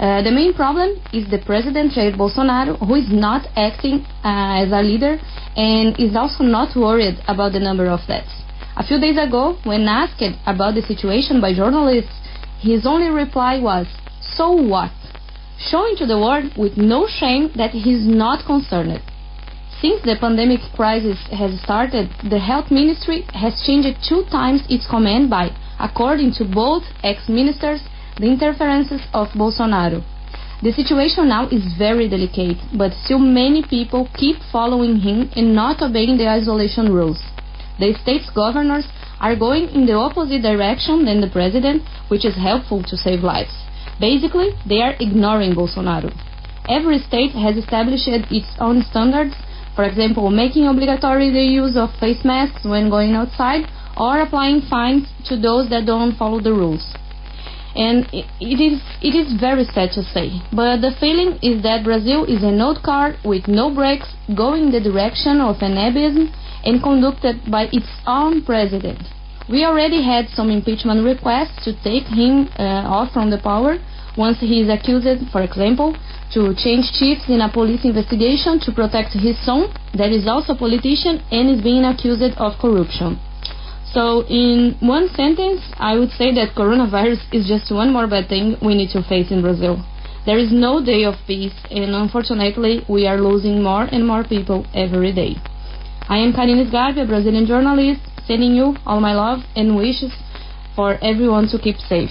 Uh, 0.01 0.23
the 0.23 0.31
main 0.31 0.55
problem 0.55 0.97
is 1.13 1.29
the 1.31 1.39
President 1.45 1.93
Jair 1.93 2.17
Bolsonaro, 2.17 2.79
who 2.79 2.95
is 2.95 3.13
not 3.13 3.47
acting 3.57 4.05
uh, 4.25 4.65
as 4.65 4.73
a 4.73 4.83
leader 4.83 5.19
and 5.55 5.99
is 6.01 6.17
also 6.17 6.43
not 6.45 6.75
worried 6.75 7.19
about 7.29 7.53
the 7.53 7.61
number 7.61 7.87
of 7.87 8.01
deaths. 8.09 8.33
A 8.77 8.83
few 8.87 8.99
days 8.99 9.19
ago, 9.19 9.59
when 9.65 9.87
asked 9.87 10.23
about 10.47 10.75
the 10.75 10.83
situation 10.83 11.41
by 11.41 11.55
journalists, 11.55 12.11
his 12.61 12.87
only 12.87 13.11
reply 13.11 13.61
was, 13.61 13.87
So 14.21 14.51
what? 14.53 14.93
Showing 15.59 15.95
to 15.97 16.07
the 16.07 16.19
world 16.19 16.57
with 16.57 16.79
no 16.79 17.07
shame 17.07 17.51
that 17.57 17.73
he 17.73 17.93
is 17.93 18.07
not 18.07 18.47
concerned. 18.47 19.03
Since 19.83 20.03
the 20.03 20.17
pandemic 20.19 20.61
crisis 20.75 21.19
has 21.31 21.61
started, 21.61 22.09
the 22.31 22.39
health 22.39 22.71
ministry 22.71 23.27
has 23.35 23.61
changed 23.67 23.99
two 24.09 24.25
times 24.31 24.63
its 24.71 24.87
command 24.89 25.29
by, 25.29 25.51
according 25.79 26.33
to 26.39 26.45
both 26.45 26.85
ex-ministers, 27.03 27.83
the 28.19 28.27
interferences 28.27 29.01
of 29.15 29.29
Bolsonaro. 29.29 30.05
The 30.63 30.73
situation 30.73 31.29
now 31.29 31.49
is 31.49 31.75
very 31.77 32.09
delicate, 32.09 32.59
but 32.77 32.93
still 33.05 33.19
many 33.19 33.63
people 33.63 34.09
keep 34.15 34.37
following 34.53 35.01
him 35.01 35.31
and 35.35 35.55
not 35.55 35.83
obeying 35.83 36.19
the 36.19 36.29
isolation 36.29 36.93
rules. 36.93 37.21
The 37.81 37.95
state's 38.03 38.31
governors 38.31 38.87
are 39.19 39.35
going 39.35 39.71
in 39.71 39.87
the 39.87 39.95
opposite 39.95 40.43
direction 40.43 41.05
than 41.05 41.21
the 41.21 41.31
president, 41.31 41.83
which 42.09 42.25
is 42.25 42.37
helpful 42.37 42.83
to 42.85 42.97
save 42.97 43.25
lives. 43.25 43.55
Basically, 43.99 44.51
they 44.69 44.83
are 44.83 44.95
ignoring 45.01 45.55
Bolsonaro. 45.55 46.13
Every 46.69 46.99
state 46.99 47.33
has 47.33 47.57
established 47.57 48.07
its 48.07 48.55
own 48.61 48.85
standards, 48.89 49.35
for 49.75 49.85
example, 49.85 50.31
making 50.31 50.67
obligatory 50.69 51.31
the 51.31 51.43
use 51.43 51.77
of 51.77 51.91
face 51.99 52.25
masks 52.25 52.65
when 52.65 52.91
going 52.91 53.15
outside 53.15 53.67
or 53.97 54.21
applying 54.21 54.61
fines 54.61 55.09
to 55.27 55.37
those 55.37 55.71
that 55.71 55.87
don't 55.87 56.17
follow 56.17 56.41
the 56.41 56.53
rules 56.53 56.95
and 57.75 58.07
it 58.13 58.61
is 58.61 58.81
it 59.01 59.15
is 59.15 59.41
very 59.41 59.65
sad 59.65 59.93
to 59.93 60.03
say, 60.03 60.41
but 60.53 60.81
the 60.81 60.93
feeling 61.01 61.39
is 61.43 61.63
that 61.63 61.85
Brazil 61.85 62.25
is 62.25 62.43
an 62.43 62.61
old 62.61 62.83
car 62.83 63.15
with 63.25 63.49
no 63.49 63.75
brakes 63.75 64.09
going 64.37 64.71
the 64.71 64.81
direction 64.81 65.41
of 65.41 65.57
an 65.63 65.77
abysm 65.77 66.33
and 66.65 66.83
conducted 66.83 67.41
by 67.51 67.69
its 67.73 67.89
own 68.07 68.45
president. 68.45 69.01
We 69.49 69.65
already 69.65 70.03
had 70.03 70.29
some 70.29 70.51
impeachment 70.51 71.05
requests 71.05 71.65
to 71.65 71.73
take 71.83 72.07
him 72.07 72.49
uh, 72.59 72.87
off 72.87 73.13
from 73.13 73.31
the 73.31 73.39
power 73.39 73.79
once 74.17 74.39
he 74.41 74.61
is 74.61 74.69
accused, 74.69 75.31
for 75.33 75.43
example, 75.43 75.97
to 76.33 76.55
change 76.55 76.93
chiefs 76.93 77.29
in 77.29 77.41
a 77.41 77.51
police 77.51 77.85
investigation 77.85 78.61
to 78.61 78.73
protect 78.73 79.13
his 79.15 79.37
son, 79.45 79.73
that 79.95 80.13
is 80.13 80.29
also 80.29 80.53
a 80.53 80.59
politician 80.59 81.21
and 81.31 81.49
is 81.51 81.63
being 81.63 81.85
accused 81.85 82.23
of 82.37 82.53
corruption. 82.61 83.19
So, 83.93 84.25
in 84.27 84.77
one 84.81 85.09
sentence, 85.15 85.61
I 85.77 85.99
would 85.99 86.11
say 86.13 86.33
that 86.35 86.55
coronavirus 86.57 87.21
is 87.33 87.47
just 87.47 87.71
one 87.71 87.93
more 87.93 88.07
bad 88.07 88.29
thing 88.29 88.57
we 88.65 88.75
need 88.75 88.91
to 88.91 89.03
face 89.03 89.31
in 89.31 89.43
Brazil. 89.43 89.85
There 90.25 90.39
is 90.39 90.51
no 90.51 90.83
day 90.83 91.05
of 91.05 91.15
peace, 91.27 91.53
and 91.71 91.95
unfortunately, 91.95 92.85
we 92.89 93.07
are 93.07 93.21
losing 93.21 93.63
more 93.63 93.85
and 93.85 94.07
more 94.07 94.25
people 94.25 94.65
every 94.73 95.13
day. 95.13 95.37
I 96.09 96.19
am 96.19 96.33
Karine 96.33 96.65
Sgarbi, 96.71 97.03
a 97.03 97.07
Brazilian 97.07 97.47
journalist, 97.47 98.01
sending 98.27 98.55
you 98.55 98.77
all 98.87 99.01
my 99.01 99.15
love 99.15 99.41
and 99.57 99.77
wishes 99.77 100.13
for 100.75 100.97
everyone 101.03 101.49
to 101.49 101.59
keep 101.59 101.77
safe. 101.77 102.11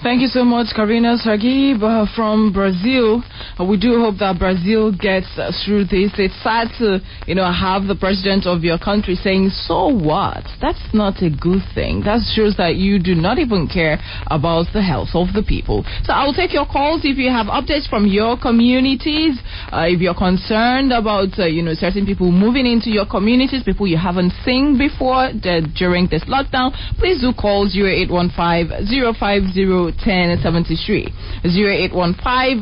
Thank 0.00 0.22
you 0.22 0.28
so 0.28 0.44
much, 0.44 0.68
Karina 0.76 1.18
Sagib 1.18 1.82
uh, 1.82 2.06
from 2.14 2.52
Brazil. 2.52 3.20
Uh, 3.58 3.64
we 3.64 3.76
do 3.76 3.98
hope 3.98 4.14
that 4.22 4.38
Brazil 4.38 4.92
gets 4.94 5.26
uh, 5.36 5.50
through 5.66 5.90
this. 5.90 6.14
It's 6.14 6.38
sad 6.40 6.70
to, 6.78 7.02
you 7.26 7.34
know, 7.34 7.50
have 7.50 7.90
the 7.90 7.98
president 7.98 8.46
of 8.46 8.62
your 8.62 8.78
country 8.78 9.16
saying, 9.16 9.50
"So 9.50 9.90
what?" 9.90 10.46
That's 10.62 10.78
not 10.94 11.18
a 11.20 11.30
good 11.34 11.66
thing. 11.74 12.06
That 12.06 12.22
shows 12.30 12.54
that 12.62 12.76
you 12.78 13.02
do 13.02 13.16
not 13.18 13.42
even 13.42 13.66
care 13.66 13.98
about 14.30 14.70
the 14.72 14.82
health 14.86 15.18
of 15.18 15.34
the 15.34 15.42
people. 15.42 15.82
So 16.06 16.14
I 16.14 16.22
will 16.22 16.34
take 16.34 16.54
your 16.54 16.66
calls 16.66 17.02
if 17.02 17.18
you 17.18 17.34
have 17.34 17.50
updates 17.50 17.90
from 17.90 18.06
your 18.06 18.38
communities. 18.38 19.34
Uh, 19.74 19.90
if 19.90 19.98
you're 19.98 20.14
concerned 20.14 20.94
about, 20.94 21.34
uh, 21.42 21.50
you 21.50 21.66
know, 21.66 21.74
certain 21.74 22.06
people 22.06 22.30
moving 22.30 22.70
into 22.70 22.88
your 22.94 23.04
communities, 23.04 23.66
people 23.66 23.88
you 23.90 23.98
haven't 23.98 24.30
seen 24.46 24.78
before 24.78 25.34
during 25.74 26.06
this 26.06 26.22
lockdown, 26.30 26.70
please 27.02 27.18
do 27.20 27.34
call 27.34 27.66
0815 27.66 28.86
050 29.18 29.87
1073 29.96 31.08
0815 31.44 32.60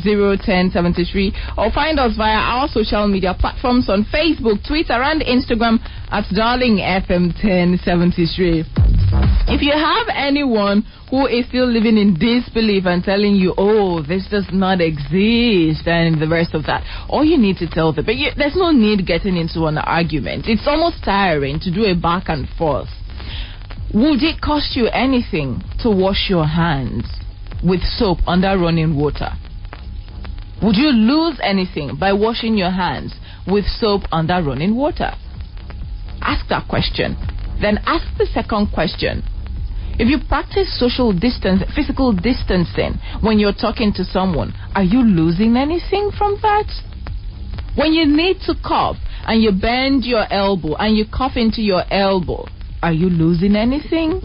050 0.00 1.32
or 1.58 1.70
find 1.72 1.98
us 1.98 2.16
via 2.16 2.38
our 2.38 2.68
social 2.68 3.06
media 3.06 3.34
platforms 3.38 3.88
on 3.88 4.04
Facebook, 4.12 4.66
Twitter, 4.66 5.02
and 5.02 5.22
Instagram 5.22 5.78
at 6.10 6.24
Darling 6.34 6.78
FM 6.78 7.32
1073. 7.38 8.64
If 9.48 9.62
you 9.62 9.72
have 9.72 10.06
anyone 10.14 10.84
who 11.10 11.26
is 11.26 11.46
still 11.48 11.66
living 11.66 11.98
in 11.98 12.14
disbelief 12.14 12.86
and 12.86 13.02
telling 13.02 13.34
you, 13.34 13.52
oh, 13.58 14.02
this 14.02 14.26
does 14.30 14.46
not 14.52 14.80
exist, 14.80 15.86
and 15.86 16.22
the 16.22 16.28
rest 16.28 16.54
of 16.54 16.64
that, 16.66 16.84
all 17.08 17.24
you 17.24 17.36
need 17.36 17.56
to 17.56 17.68
tell 17.68 17.92
them, 17.92 18.06
but 18.06 18.14
you, 18.14 18.30
there's 18.36 18.54
no 18.54 18.70
need 18.70 19.06
getting 19.06 19.36
into 19.36 19.66
an 19.66 19.78
argument. 19.78 20.46
It's 20.46 20.66
almost 20.66 21.02
tiring 21.04 21.58
to 21.60 21.70
do 21.70 21.84
a 21.84 21.94
back 21.94 22.28
and 22.28 22.48
forth. 22.56 22.88
Would 23.92 24.22
it 24.22 24.40
cost 24.40 24.76
you 24.76 24.86
anything 24.86 25.64
to 25.80 25.90
wash 25.90 26.30
your 26.30 26.46
hands 26.46 27.06
with 27.64 27.82
soap 27.82 28.18
under 28.24 28.56
running 28.56 28.94
water? 28.94 29.30
Would 30.62 30.76
you 30.76 30.90
lose 30.90 31.40
anything 31.42 31.96
by 31.98 32.12
washing 32.12 32.56
your 32.56 32.70
hands 32.70 33.16
with 33.48 33.64
soap 33.66 34.02
under 34.12 34.40
running 34.44 34.76
water? 34.76 35.10
Ask 36.22 36.46
that 36.50 36.68
question. 36.68 37.16
Then 37.60 37.78
ask 37.84 38.06
the 38.16 38.26
second 38.26 38.68
question. 38.72 39.24
If 39.98 40.06
you 40.06 40.18
practice 40.28 40.78
social 40.78 41.12
distance, 41.12 41.64
physical 41.74 42.12
distancing 42.12 42.94
when 43.22 43.40
you're 43.40 43.52
talking 43.52 43.92
to 43.94 44.04
someone, 44.04 44.54
are 44.76 44.84
you 44.84 45.02
losing 45.02 45.56
anything 45.56 46.12
from 46.16 46.38
that? 46.42 46.70
When 47.74 47.92
you 47.92 48.06
need 48.06 48.36
to 48.46 48.54
cough 48.64 48.98
and 49.26 49.42
you 49.42 49.50
bend 49.50 50.04
your 50.04 50.32
elbow 50.32 50.76
and 50.76 50.96
you 50.96 51.06
cough 51.10 51.36
into 51.36 51.60
your 51.60 51.82
elbow, 51.90 52.46
are 52.82 52.92
you 52.92 53.08
losing 53.08 53.56
anything? 53.56 54.20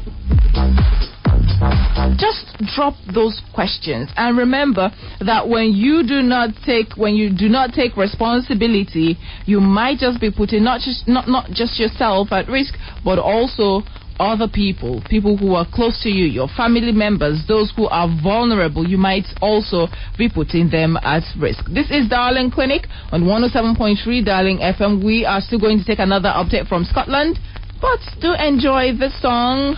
Just 2.18 2.46
drop 2.76 2.94
those 3.14 3.42
questions 3.54 4.10
and 4.16 4.38
remember 4.38 4.92
that 5.22 5.48
when 5.48 5.72
you 5.74 6.08
do 6.08 6.22
not 6.22 6.50
take 6.66 6.96
when 6.96 7.16
you 7.16 7.36
do 7.36 7.50
not 7.50 7.74
take 7.74 7.98
responsibility, 7.98 9.18
you 9.46 9.60
might 9.60 10.00
just 10.00 10.22
be 10.22 10.32
putting 10.32 10.64
not 10.64 10.82
just 10.82 11.08
not 11.08 11.28
not 11.28 11.50
just 11.52 11.80
yourself 11.80 12.32
at 12.32 12.48
risk, 12.48 12.76
but 13.04 13.20
also 13.20 13.84
other 14.20 14.48
people, 14.48 15.04
people 15.10 15.36
who 15.36 15.56
are 15.56 15.68
close 15.74 16.02
to 16.04 16.10
you, 16.10 16.26
your 16.26 16.48
family 16.56 16.92
members, 16.92 17.44
those 17.48 17.72
who 17.76 17.88
are 17.88 18.08
vulnerable, 18.24 18.88
you 18.88 18.98
might 18.98 19.26
also 19.42 19.88
be 20.18 20.30
putting 20.30 20.70
them 20.70 20.98
at 21.04 21.24
risk. 21.40 21.66
This 21.74 21.92
is 21.92 22.08
Darling 22.10 22.52
Clinic 22.52 22.88
on 23.12 23.24
107.3 23.24 24.26
Darling 24.26 24.60
FM. 24.60 25.04
We 25.04 25.26
are 25.26 25.42
still 25.42 25.60
going 25.60 25.80
to 25.80 25.86
take 25.86 26.00
another 26.00 26.30
update 26.30 26.68
from 26.68 26.86
Scotland, 26.86 27.40
but 27.86 28.20
do 28.20 28.34
enjoy 28.34 28.98
the 28.98 29.12
song 29.22 29.78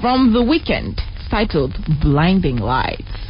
from 0.00 0.32
the 0.32 0.40
Weeknd 0.40 1.00
titled 1.30 1.76
Blinding 2.02 2.56
Lights. 2.56 3.25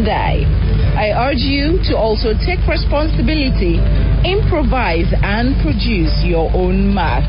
And 0.00 0.08
I, 0.08 1.12
I 1.12 1.28
urge 1.28 1.44
you 1.44 1.76
to 1.92 1.92
also 1.94 2.32
take 2.32 2.56
responsibility, 2.64 3.76
improvise 4.24 5.12
and 5.20 5.52
produce 5.60 6.24
your 6.24 6.48
own 6.56 6.94
mask. 6.94 7.28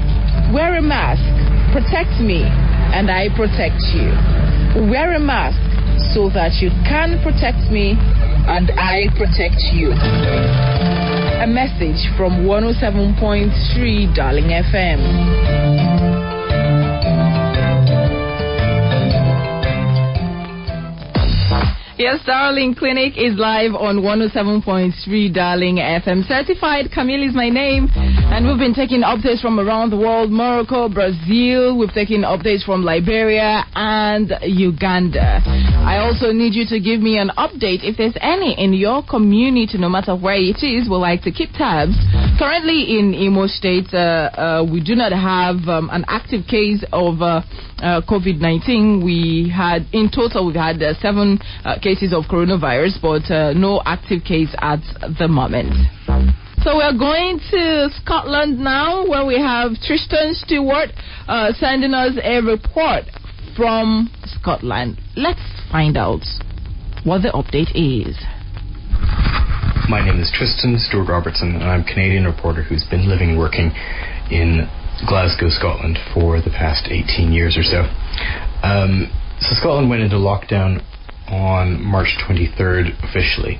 Wear 0.55 0.77
a 0.77 0.81
mask, 0.81 1.19
protect 1.75 2.23
me, 2.23 2.47
and 2.47 3.11
I 3.11 3.27
protect 3.35 3.83
you. 3.91 4.15
Wear 4.87 5.15
a 5.15 5.19
mask 5.19 5.59
so 6.15 6.31
that 6.31 6.63
you 6.63 6.71
can 6.87 7.19
protect 7.19 7.67
me 7.67 7.99
and 8.47 8.71
I 8.79 9.11
protect 9.19 9.59
you. 9.75 9.91
A 9.91 11.47
message 11.51 12.07
from 12.15 12.47
107.3 12.47 14.15
Darling 14.15 14.47
FM. 14.47 15.90
Yes, 22.01 22.17
Darling 22.25 22.73
Clinic 22.73 23.13
is 23.15 23.37
live 23.37 23.75
on 23.75 23.97
107.3 23.97 25.31
Darling 25.31 25.75
FM. 25.75 26.27
Certified 26.27 26.89
Camille 26.91 27.21
is 27.29 27.35
my 27.35 27.47
name, 27.47 27.89
and 28.31 28.47
we've 28.47 28.57
been 28.57 28.73
taking 28.73 29.01
updates 29.01 29.41
from 29.41 29.59
around 29.59 29.89
the 29.89 29.97
world 29.97 30.31
Morocco, 30.31 30.87
Brazil, 30.87 31.77
we've 31.77 31.91
taken 31.91 32.21
updates 32.21 32.63
from 32.63 32.81
Liberia 32.81 33.65
and 33.75 34.31
Uganda. 34.43 35.43
I 35.83 35.97
also 35.97 36.31
need 36.31 36.55
you 36.55 36.65
to 36.67 36.79
give 36.79 37.01
me 37.01 37.17
an 37.17 37.31
update 37.37 37.83
if 37.83 37.97
there's 37.97 38.15
any 38.21 38.55
in 38.57 38.73
your 38.73 39.03
community, 39.03 39.77
no 39.77 39.89
matter 39.89 40.15
where 40.15 40.39
it 40.39 40.63
is. 40.63 40.87
We 40.87 40.95
like 40.95 41.23
to 41.23 41.31
keep 41.31 41.51
tabs. 41.51 41.91
Currently 42.39 42.97
in 42.97 43.13
Imo 43.13 43.47
State, 43.47 43.93
uh, 43.93 44.31
uh, 44.31 44.65
we 44.71 44.81
do 44.81 44.95
not 44.95 45.11
have 45.11 45.67
um, 45.67 45.89
an 45.91 46.05
active 46.07 46.47
case 46.47 46.85
of 46.93 47.21
uh, 47.21 47.43
COVID 47.83 48.39
19. 48.39 49.03
We 49.03 49.51
had, 49.53 49.85
in 49.91 50.09
total, 50.09 50.47
we've 50.47 50.55
had 50.55 50.79
seven 51.01 51.37
cases 51.83 52.13
of 52.13 52.31
coronavirus, 52.31 52.95
but 53.03 53.27
no 53.59 53.81
active 53.85 54.23
case 54.23 54.55
at 54.59 54.79
the 55.19 55.27
moment. 55.27 55.75
So 56.63 56.75
we're 56.77 56.95
going 56.95 57.39
to 57.49 57.89
Scotland 57.89 58.59
now, 58.59 59.07
where 59.09 59.25
we 59.25 59.35
have 59.39 59.71
Tristan 59.81 60.35
Stewart 60.35 60.89
uh, 61.27 61.53
sending 61.53 61.95
us 61.95 62.13
a 62.21 62.39
report 62.39 63.05
from 63.57 64.11
Scotland. 64.25 65.01
Let's 65.17 65.41
find 65.71 65.97
out 65.97 66.21
what 67.03 67.23
the 67.23 67.33
update 67.33 67.73
is. 67.73 68.15
My 69.89 70.05
name 70.05 70.21
is 70.21 70.31
Tristan 70.31 70.77
Stewart 70.77 71.09
Robertson, 71.09 71.55
and 71.55 71.63
I'm 71.63 71.81
a 71.81 71.83
Canadian 71.83 72.25
reporter 72.25 72.61
who's 72.61 72.85
been 72.91 73.09
living 73.09 73.31
and 73.31 73.39
working 73.39 73.71
in 74.29 74.69
Glasgow, 75.07 75.49
Scotland 75.49 75.97
for 76.13 76.41
the 76.41 76.51
past 76.51 76.85
18 76.91 77.33
years 77.33 77.57
or 77.57 77.63
so. 77.63 77.89
Um, 78.61 79.09
so 79.39 79.55
Scotland 79.55 79.89
went 79.89 80.03
into 80.03 80.17
lockdown 80.17 80.85
on 81.27 81.81
March 81.81 82.17
23rd 82.29 83.01
officially. 83.01 83.57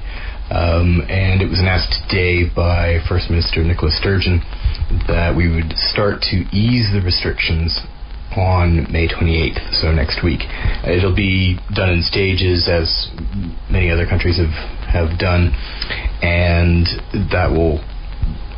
Um, 0.51 0.99
and 1.07 1.41
it 1.41 1.47
was 1.47 1.59
announced 1.63 1.95
today 2.09 2.43
by 2.43 2.99
First 3.07 3.31
Minister 3.31 3.63
Nicola 3.63 3.91
Sturgeon 3.91 4.43
that 5.07 5.31
we 5.31 5.47
would 5.47 5.71
start 5.95 6.19
to 6.35 6.43
ease 6.51 6.91
the 6.91 6.99
restrictions 6.99 7.79
on 8.35 8.91
May 8.91 9.07
28th, 9.07 9.79
so 9.79 9.91
next 9.91 10.23
week. 10.23 10.43
It'll 10.83 11.15
be 11.15 11.55
done 11.73 11.89
in 11.89 12.01
stages, 12.03 12.67
as 12.67 13.07
many 13.71 13.91
other 13.91 14.05
countries 14.05 14.39
have, 14.39 14.51
have 14.91 15.19
done, 15.19 15.55
and 16.19 16.83
that 17.31 17.47
will 17.51 17.79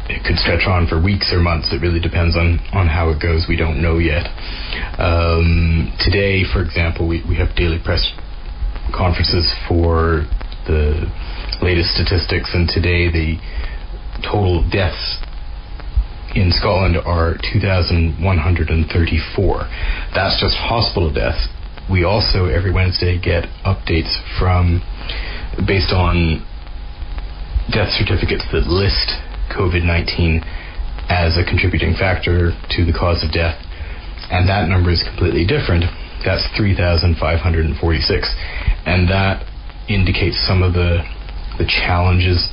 it 0.09 0.25
could 0.25 0.37
stretch 0.37 0.67
on 0.67 0.85
for 0.87 1.01
weeks 1.01 1.31
or 1.31 1.39
months. 1.39 1.71
It 1.71 1.79
really 1.81 2.01
depends 2.01 2.35
on, 2.35 2.59
on 2.73 2.87
how 2.87 3.09
it 3.09 3.21
goes. 3.21 3.45
We 3.47 3.55
don't 3.55 3.81
know 3.81 3.99
yet. 3.99 4.27
Um, 4.99 5.93
today, 5.99 6.43
for 6.43 6.61
example, 6.61 7.07
we, 7.07 7.23
we 7.23 7.37
have 7.37 7.55
daily 7.55 7.79
press 7.79 8.03
conferences 8.91 9.47
for 9.69 10.27
the 10.67 11.07
latest 11.63 11.95
statistics, 11.95 12.51
and 12.53 12.67
today 12.67 13.07
the 13.07 13.39
total 14.19 14.67
deaths 14.69 15.23
in 16.35 16.51
Scotland 16.51 16.97
are 16.97 17.39
2,134. 17.53 18.19
That's 20.13 20.41
just 20.41 20.59
hospital 20.59 21.07
deaths. 21.13 21.47
We 21.89 22.03
also, 22.03 22.45
every 22.51 22.71
Wednesday, 22.71 23.15
get 23.17 23.47
updates 23.63 24.11
from, 24.39 24.83
based 25.65 25.93
on 25.95 26.43
death 27.71 27.95
certificates 27.95 28.43
that 28.51 28.67
list 28.67 29.15
COVID 29.55 29.87
19 29.87 30.43
as 31.07 31.37
a 31.39 31.43
contributing 31.47 31.95
factor 31.95 32.51
to 32.75 32.83
the 32.83 32.91
cause 32.91 33.23
of 33.23 33.31
death, 33.31 33.55
and 34.31 34.49
that 34.49 34.67
number 34.67 34.91
is 34.91 35.03
completely 35.03 35.45
different. 35.45 35.85
That's 36.25 36.43
3,546, 36.55 37.15
and 38.85 39.07
that 39.09 39.45
indicates 39.87 40.39
some 40.47 40.63
of 40.63 40.73
the 40.73 41.03
the 41.57 41.65
challenges 41.65 42.47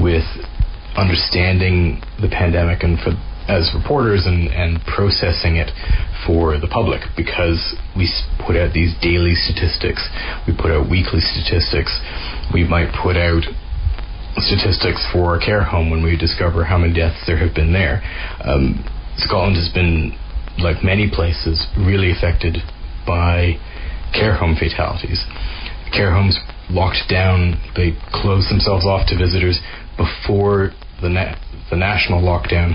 with 0.00 0.24
understanding 0.96 2.00
the 2.20 2.28
pandemic 2.28 2.82
and 2.82 2.98
for 3.00 3.12
as 3.48 3.70
reporters 3.78 4.26
and, 4.26 4.50
and 4.50 4.82
processing 4.90 5.54
it 5.54 5.70
for 6.26 6.58
the 6.58 6.66
public 6.66 7.02
because 7.16 7.78
we 7.94 8.10
put 8.44 8.56
out 8.56 8.74
these 8.74 8.90
daily 8.98 9.34
statistics, 9.38 10.02
we 10.46 10.54
put 10.54 10.74
out 10.74 10.90
weekly 10.90 11.22
statistics, 11.22 11.94
we 12.52 12.66
might 12.66 12.90
put 12.90 13.14
out 13.14 13.46
statistics 14.42 15.06
for 15.12 15.36
a 15.36 15.40
care 15.40 15.62
home 15.62 15.90
when 15.90 16.02
we 16.02 16.16
discover 16.16 16.64
how 16.64 16.76
many 16.76 16.92
deaths 16.92 17.22
there 17.26 17.38
have 17.38 17.54
been 17.54 17.72
there. 17.72 18.02
Um, 18.42 18.84
Scotland 19.16 19.56
has 19.56 19.70
been, 19.72 20.12
like 20.58 20.82
many 20.84 21.08
places, 21.08 21.66
really 21.78 22.10
affected 22.10 22.58
by 23.06 23.56
care 24.12 24.34
home 24.34 24.56
fatalities. 24.58 25.24
Care 25.94 26.12
homes 26.12 26.36
locked 26.70 27.08
down, 27.08 27.60
they 27.76 27.96
closed 28.12 28.50
themselves 28.50 28.86
off 28.86 29.06
to 29.08 29.16
visitors 29.16 29.60
before 29.96 30.70
the, 31.00 31.08
na- 31.08 31.36
the 31.70 31.76
national 31.76 32.22
lockdown, 32.22 32.74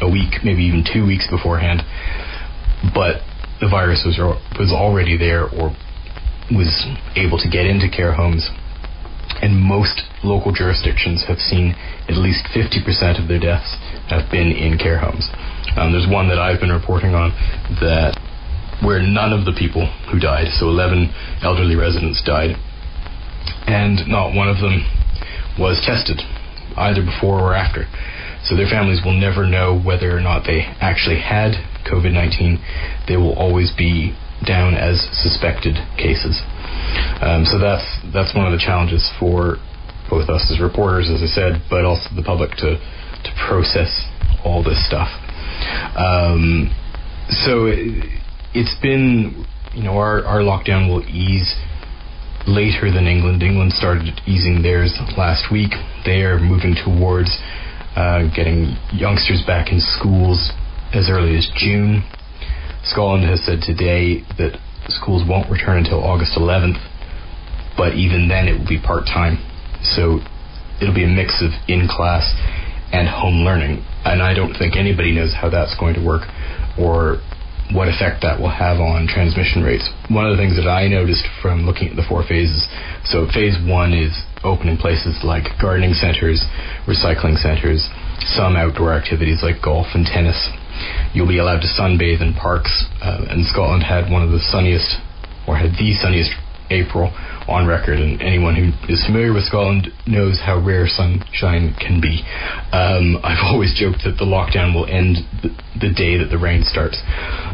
a 0.00 0.08
week, 0.08 0.42
maybe 0.44 0.62
even 0.62 0.84
two 0.84 1.06
weeks 1.06 1.28
beforehand. 1.30 1.82
But 2.94 3.22
the 3.60 3.68
virus 3.68 4.02
was, 4.04 4.18
was 4.58 4.72
already 4.72 5.16
there 5.16 5.44
or 5.44 5.74
was 6.50 6.86
able 7.16 7.38
to 7.38 7.48
get 7.48 7.66
into 7.66 7.88
care 7.88 8.12
homes 8.12 8.50
and 9.40 9.58
most 9.58 10.02
local 10.22 10.52
jurisdictions 10.52 11.24
have 11.26 11.38
seen 11.38 11.74
at 12.08 12.14
least 12.14 12.46
50% 12.54 13.20
of 13.20 13.28
their 13.28 13.40
deaths 13.40 13.74
have 14.06 14.30
been 14.30 14.54
in 14.54 14.78
care 14.78 14.98
homes. 14.98 15.28
Um, 15.76 15.90
there's 15.90 16.06
one 16.06 16.28
that 16.28 16.38
I've 16.38 16.60
been 16.60 16.70
reporting 16.70 17.14
on 17.14 17.30
that 17.80 18.18
where 18.82 19.02
none 19.02 19.32
of 19.32 19.44
the 19.44 19.54
people 19.54 19.86
who 20.10 20.18
died, 20.18 20.50
so 20.58 20.66
11 20.68 21.10
elderly 21.42 21.74
residents 21.74 22.22
died, 22.22 22.54
and 23.66 24.06
not 24.08 24.34
one 24.34 24.48
of 24.48 24.58
them 24.58 24.84
was 25.58 25.82
tested, 25.84 26.20
either 26.76 27.02
before 27.04 27.40
or 27.40 27.54
after. 27.54 27.86
So 28.44 28.56
their 28.56 28.68
families 28.68 29.00
will 29.04 29.14
never 29.14 29.46
know 29.46 29.78
whether 29.78 30.16
or 30.16 30.20
not 30.20 30.44
they 30.44 30.66
actually 30.80 31.20
had 31.20 31.54
COVID 31.86 32.12
19. 32.12 32.58
They 33.06 33.16
will 33.16 33.34
always 33.34 33.70
be 33.70 34.16
down 34.46 34.74
as 34.74 34.98
suspected 35.12 35.78
cases. 35.96 36.42
Um, 37.22 37.44
so 37.46 37.58
that's 37.58 37.86
that's 38.12 38.34
one 38.34 38.46
of 38.46 38.52
the 38.52 38.58
challenges 38.58 39.06
for 39.20 39.56
both 40.10 40.28
us 40.28 40.50
as 40.50 40.60
reporters, 40.60 41.08
as 41.08 41.22
I 41.22 41.30
said, 41.30 41.62
but 41.70 41.84
also 41.84 42.10
the 42.16 42.22
public 42.22 42.50
to 42.58 42.76
to 42.76 43.30
process 43.46 44.10
all 44.44 44.62
this 44.62 44.84
stuff. 44.86 45.08
Um, 45.96 46.74
so 47.46 47.66
it, 47.66 48.20
it's 48.52 48.74
been, 48.82 49.46
you 49.74 49.84
know, 49.84 49.96
our 49.96 50.24
our 50.24 50.40
lockdown 50.40 50.88
will 50.90 51.06
ease 51.06 51.54
later 52.46 52.90
than 52.90 53.06
England. 53.06 53.42
England 53.42 53.72
started 53.72 54.20
easing 54.26 54.62
theirs 54.62 54.94
last 55.16 55.52
week. 55.52 55.72
They 56.04 56.22
are 56.22 56.38
moving 56.38 56.74
towards 56.74 57.30
uh, 57.96 58.28
getting 58.34 58.76
youngsters 58.92 59.42
back 59.46 59.70
in 59.70 59.80
schools 59.80 60.52
as 60.92 61.08
early 61.10 61.36
as 61.36 61.48
June. 61.56 62.02
Scotland 62.84 63.24
has 63.24 63.44
said 63.44 63.60
today 63.62 64.24
that 64.38 64.58
schools 64.88 65.22
won't 65.28 65.50
return 65.50 65.78
until 65.78 66.02
August 66.02 66.34
11th, 66.36 66.80
but 67.76 67.94
even 67.94 68.28
then 68.28 68.48
it 68.48 68.58
will 68.58 68.68
be 68.68 68.80
part 68.80 69.06
time. 69.06 69.38
So 69.82 70.18
it'll 70.80 70.94
be 70.94 71.04
a 71.04 71.10
mix 71.10 71.42
of 71.42 71.54
in 71.68 71.86
class 71.88 72.26
and 72.92 73.08
home 73.08 73.44
learning. 73.46 73.84
And 74.04 74.20
I 74.20 74.34
don't 74.34 74.54
think 74.54 74.76
anybody 74.76 75.12
knows 75.14 75.32
how 75.32 75.48
that's 75.48 75.78
going 75.78 75.94
to 75.94 76.04
work 76.04 76.26
or 76.78 77.22
what 77.74 77.88
effect 77.88 78.22
that 78.22 78.38
will 78.38 78.52
have 78.52 78.78
on 78.80 79.08
transmission 79.08 79.62
rates. 79.62 79.88
One 80.08 80.28
of 80.28 80.36
the 80.36 80.40
things 80.40 80.56
that 80.56 80.68
I 80.68 80.88
noticed 80.88 81.24
from 81.40 81.64
looking 81.64 81.88
at 81.88 81.96
the 81.96 82.06
four 82.06 82.22
phases 82.22 82.68
so, 83.04 83.26
phase 83.34 83.58
one 83.58 83.92
is 83.92 84.14
opening 84.44 84.76
places 84.76 85.20
like 85.24 85.58
gardening 85.60 85.94
centres, 85.94 86.44
recycling 86.86 87.36
centres, 87.36 87.88
some 88.36 88.54
outdoor 88.54 88.94
activities 88.94 89.42
like 89.42 89.62
golf 89.62 89.94
and 89.94 90.06
tennis 90.06 90.38
You'll 91.12 91.28
be 91.28 91.38
allowed 91.38 91.60
to 91.60 91.68
sunbathe 91.68 92.22
in 92.22 92.34
parks, 92.34 92.86
uh, 93.02 93.26
and 93.28 93.44
Scotland 93.46 93.82
had 93.82 94.10
one 94.10 94.22
of 94.22 94.30
the 94.30 94.40
sunniest, 94.40 94.96
or 95.46 95.56
had 95.56 95.72
the 95.72 95.92
sunniest 96.00 96.32
April 96.70 97.12
on 97.48 97.66
record, 97.66 97.98
and 97.98 98.20
anyone 98.22 98.54
who 98.54 98.70
is 98.92 99.04
familiar 99.04 99.32
with 99.32 99.44
Scotland 99.44 99.88
knows 100.06 100.40
how 100.40 100.58
rare 100.58 100.86
sunshine 100.86 101.74
can 101.78 102.00
be. 102.00 102.22
Um, 102.72 103.18
I've 103.22 103.42
always 103.50 103.74
joked 103.74 104.04
that 104.04 104.16
the 104.18 104.28
lockdown 104.28 104.74
will 104.74 104.86
end 104.86 105.18
the, 105.42 105.50
day 105.92 106.16
that 106.16 106.30
the 106.30 106.38
rain 106.38 106.62
starts, 106.64 107.02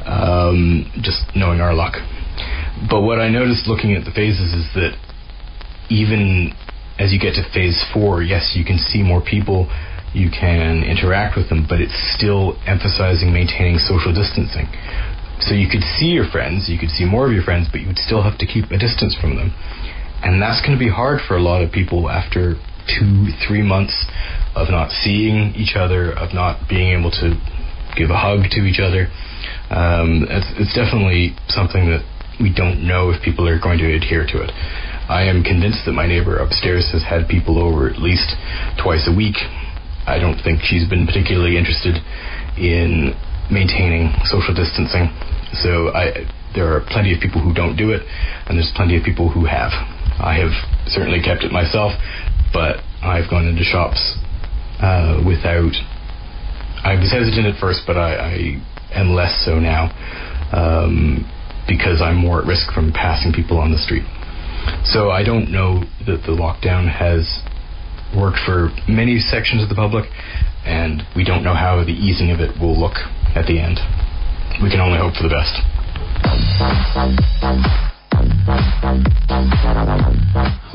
um, 0.05 0.93
just 1.01 1.25
knowing 1.35 1.61
our 1.61 1.75
luck. 1.75 1.97
But 2.91 3.03
what 3.03 3.19
I 3.19 3.29
noticed 3.29 3.67
looking 3.67 3.95
at 3.95 4.05
the 4.05 4.13
phases 4.13 4.53
is 4.55 4.69
that 4.75 4.95
even 5.91 6.53
as 6.99 7.13
you 7.13 7.19
get 7.19 7.35
to 7.35 7.45
phase 7.55 7.83
four, 7.95 8.23
yes, 8.23 8.55
you 8.55 8.65
can 8.65 8.79
see 8.79 9.03
more 9.03 9.23
people, 9.23 9.67
you 10.13 10.31
can 10.31 10.85
interact 10.85 11.37
with 11.37 11.49
them, 11.49 11.67
but 11.69 11.81
it's 11.81 11.97
still 12.15 12.59
emphasizing 12.67 13.33
maintaining 13.33 13.79
social 13.79 14.13
distancing. 14.13 14.69
So 15.41 15.55
you 15.55 15.71
could 15.71 15.83
see 15.97 16.11
your 16.11 16.27
friends, 16.27 16.69
you 16.69 16.79
could 16.79 16.91
see 16.91 17.05
more 17.05 17.27
of 17.27 17.33
your 17.33 17.43
friends, 17.43 17.69
but 17.71 17.81
you 17.81 17.87
would 17.87 17.99
still 17.99 18.23
have 18.23 18.39
to 18.39 18.47
keep 18.47 18.71
a 18.71 18.79
distance 18.79 19.15
from 19.15 19.37
them. 19.37 19.55
And 20.23 20.43
that's 20.43 20.61
going 20.65 20.77
to 20.77 20.83
be 20.83 20.91
hard 20.91 21.21
for 21.27 21.37
a 21.37 21.43
lot 21.43 21.63
of 21.63 21.71
people 21.71 22.09
after 22.11 22.55
two, 22.89 23.29
three 23.47 23.63
months 23.63 23.95
of 24.57 24.71
not 24.71 24.91
seeing 24.91 25.55
each 25.55 25.77
other, 25.77 26.13
of 26.13 26.35
not 26.35 26.69
being 26.69 26.99
able 26.99 27.11
to 27.23 27.37
give 27.97 28.11
a 28.11 28.19
hug 28.19 28.51
to 28.51 28.61
each 28.65 28.81
other. 28.81 29.07
Um, 29.71 30.27
it's, 30.29 30.49
it's 30.59 30.75
definitely 30.75 31.37
something 31.49 31.87
that 31.93 32.03
we 32.41 32.55
don't 32.55 32.87
know 32.87 33.11
if 33.11 33.23
people 33.23 33.47
are 33.49 33.61
going 33.61 33.79
to 33.79 33.87
adhere 33.87 34.27
to 34.27 34.43
it. 34.43 34.51
I 35.09 35.25
am 35.25 35.43
convinced 35.43 35.85
that 35.87 35.93
my 35.93 36.07
neighbor 36.07 36.39
upstairs 36.39 36.91
has 36.93 37.03
had 37.03 37.29
people 37.29 37.59
over 37.59 37.89
at 37.89 37.99
least 37.99 38.37
twice 38.81 39.09
a 39.09 39.15
week. 39.15 39.37
I 40.07 40.19
don't 40.19 40.41
think 40.41 40.61
she's 40.63 40.89
been 40.89 41.07
particularly 41.07 41.57
interested 41.57 41.97
in 42.57 43.13
maintaining 43.51 44.13
social 44.25 44.55
distancing. 44.55 45.09
So 45.65 45.93
I, 45.93 46.29
there 46.55 46.73
are 46.75 46.81
plenty 46.89 47.15
of 47.15 47.21
people 47.21 47.41
who 47.41 47.53
don't 47.53 47.77
do 47.77 47.91
it, 47.93 48.03
and 48.47 48.57
there's 48.57 48.73
plenty 48.75 48.97
of 48.97 49.05
people 49.05 49.29
who 49.29 49.45
have. 49.45 49.73
I 50.19 50.41
have 50.43 50.53
certainly 50.87 51.21
kept 51.23 51.45
it 51.45 51.53
myself, 51.53 51.93
but 52.53 52.81
I've 53.03 53.31
gone 53.31 53.47
into 53.47 53.63
shops 53.63 54.01
uh, 54.81 55.23
without. 55.27 55.75
I 56.83 56.95
was 56.95 57.11
hesitant 57.13 57.47
at 57.47 57.61
first, 57.61 57.83
but 57.87 57.97
I, 57.97 58.15
I 58.15 58.35
am 58.95 59.15
less 59.15 59.45
so 59.45 59.59
now 59.59 59.91
um, 60.53 61.27
because 61.67 62.01
I'm 62.01 62.17
more 62.17 62.41
at 62.41 62.47
risk 62.47 62.73
from 62.73 62.93
passing 62.93 63.33
people 63.33 63.59
on 63.59 63.71
the 63.71 63.79
street. 63.79 64.07
So 64.85 65.11
I 65.11 65.23
don't 65.25 65.51
know 65.51 65.85
that 66.07 66.23
the 66.27 66.35
lockdown 66.35 66.89
has 66.89 67.43
worked 68.17 68.39
for 68.47 68.71
many 68.89 69.19
sections 69.19 69.63
of 69.63 69.69
the 69.69 69.75
public, 69.75 70.09
and 70.65 71.03
we 71.15 71.25
don't 71.25 71.45
know 71.45 71.55
how 71.55 71.85
the 71.85 71.93
easing 71.93 72.31
of 72.31 72.41
it 72.41 72.59
will 72.61 72.79
look 72.79 72.97
at 73.35 73.47
the 73.47 73.61
end. 73.61 73.79
We 74.63 74.71
can 74.71 74.81
only 74.81 74.99
hope 74.99 75.15
for 75.15 75.23
the 75.23 75.35
best. 75.35 75.78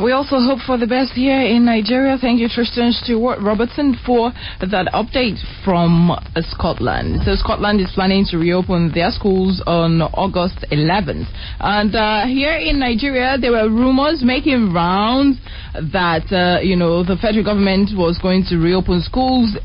We 0.03 0.11
also 0.11 0.38
hope 0.41 0.59
for 0.66 0.78
the 0.78 0.88
best 0.88 1.14
here 1.14 1.39
in 1.39 1.66
Nigeria. 1.66 2.18
Thank 2.20 2.39
you, 2.39 2.49
Tristan 2.49 2.91
Stewart 2.91 3.39
Robertson, 3.39 3.95
for 4.05 4.34
that 4.59 4.88
update 4.91 5.39
from 5.64 6.11
Scotland. 6.49 7.22
So, 7.24 7.36
Scotland 7.36 7.80
is 7.80 7.91
planning 7.93 8.26
to 8.32 8.38
reopen 8.38 8.91
their 8.93 9.11
schools 9.11 9.61
on 9.66 10.01
August 10.01 10.66
11th. 10.72 11.28
And 11.59 11.95
uh, 11.95 12.26
here 12.26 12.55
in 12.55 12.80
Nigeria, 12.80 13.38
there 13.39 13.51
were 13.51 13.70
rumors 13.70 14.24
making 14.26 14.74
rounds 14.74 15.38
that, 15.74 16.28
uh, 16.32 16.59
you 16.61 16.76
know, 16.76 17.03
the 17.03 17.16
federal 17.16 17.45
government 17.45 17.91
was 17.95 18.20
going 18.22 18.43
to 18.49 18.57
reopen 18.57 19.01
schools 19.01 19.55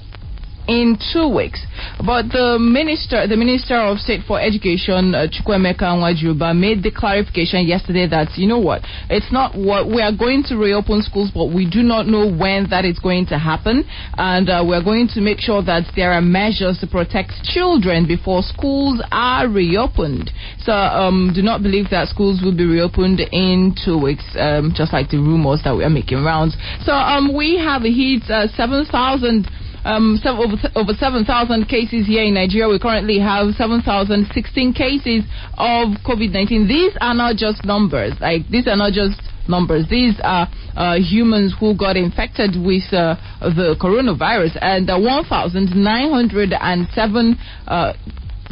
in 0.68 0.98
two 1.12 1.28
weeks. 1.28 1.64
But 2.04 2.28
the 2.28 2.58
minister, 2.60 3.26
the 3.26 3.36
Minister 3.36 3.76
of 3.76 3.98
State 3.98 4.20
for 4.28 4.38
Education, 4.40 5.14
uh, 5.14 5.26
Chukwuemeka 5.26 5.88
Nwajiuba, 5.96 6.52
made 6.56 6.82
the 6.82 6.92
clarification 6.92 7.66
yesterday 7.66 8.06
that 8.06 8.36
you 8.36 8.46
know 8.46 8.58
what, 8.60 8.82
it's 9.08 9.32
not 9.32 9.56
what 9.56 9.88
we 9.88 10.02
are 10.02 10.12
going 10.12 10.44
to 10.48 10.56
reopen 10.56 11.02
schools, 11.02 11.30
but 11.32 11.46
we 11.46 11.68
do 11.68 11.82
not 11.82 12.06
know 12.06 12.28
when 12.28 12.68
that 12.70 12.84
is 12.84 12.98
going 12.98 13.26
to 13.26 13.38
happen, 13.38 13.84
and 14.16 14.48
uh, 14.48 14.62
we 14.66 14.76
are 14.76 14.84
going 14.84 15.08
to 15.08 15.20
make 15.20 15.40
sure 15.40 15.62
that 15.64 15.88
there 15.96 16.12
are 16.12 16.20
measures 16.20 16.78
to 16.80 16.86
protect 16.86 17.32
children 17.42 18.06
before 18.06 18.42
schools 18.42 19.02
are 19.10 19.48
reopened. 19.48 20.30
So 20.60 20.72
um, 20.72 21.32
do 21.34 21.42
not 21.42 21.62
believe 21.62 21.88
that 21.90 22.08
schools 22.08 22.40
will 22.44 22.56
be 22.56 22.66
reopened 22.66 23.20
in 23.32 23.74
two 23.84 23.96
weeks, 23.96 24.24
um, 24.38 24.72
just 24.76 24.92
like 24.92 25.08
the 25.08 25.18
rumors 25.18 25.62
that 25.64 25.74
we 25.74 25.82
are 25.84 25.90
making 25.90 26.22
rounds. 26.22 26.56
So 26.84 26.92
um, 26.92 27.34
we 27.34 27.56
have 27.56 27.82
hit 27.82 28.28
uh, 28.28 28.48
seven 28.54 28.84
thousand 28.84 29.48
um, 29.88 30.20
seven, 30.22 30.38
over, 30.38 30.54
over 30.76 30.92
7,000 30.92 31.66
cases 31.66 32.06
here 32.06 32.22
in 32.22 32.34
Nigeria. 32.34 32.68
We 32.68 32.78
currently 32.78 33.18
have 33.18 33.54
7,016 33.56 34.74
cases 34.74 35.24
of 35.56 35.96
COVID 36.04 36.30
19. 36.30 36.68
These 36.68 36.92
are 37.00 37.14
not 37.14 37.36
just 37.36 37.64
numbers. 37.64 38.12
Like, 38.20 38.46
these 38.52 38.68
are 38.68 38.76
not 38.76 38.92
just 38.92 39.18
numbers. 39.48 39.88
These 39.88 40.20
are 40.22 40.46
uh, 40.76 40.96
humans 41.00 41.54
who 41.58 41.74
got 41.74 41.96
infected 41.96 42.50
with 42.52 42.84
uh, 42.92 43.16
the 43.40 43.76
coronavirus, 43.80 44.58
and 44.60 44.90
uh, 44.90 44.98
1,907 45.00 47.38
uh, 47.66 47.94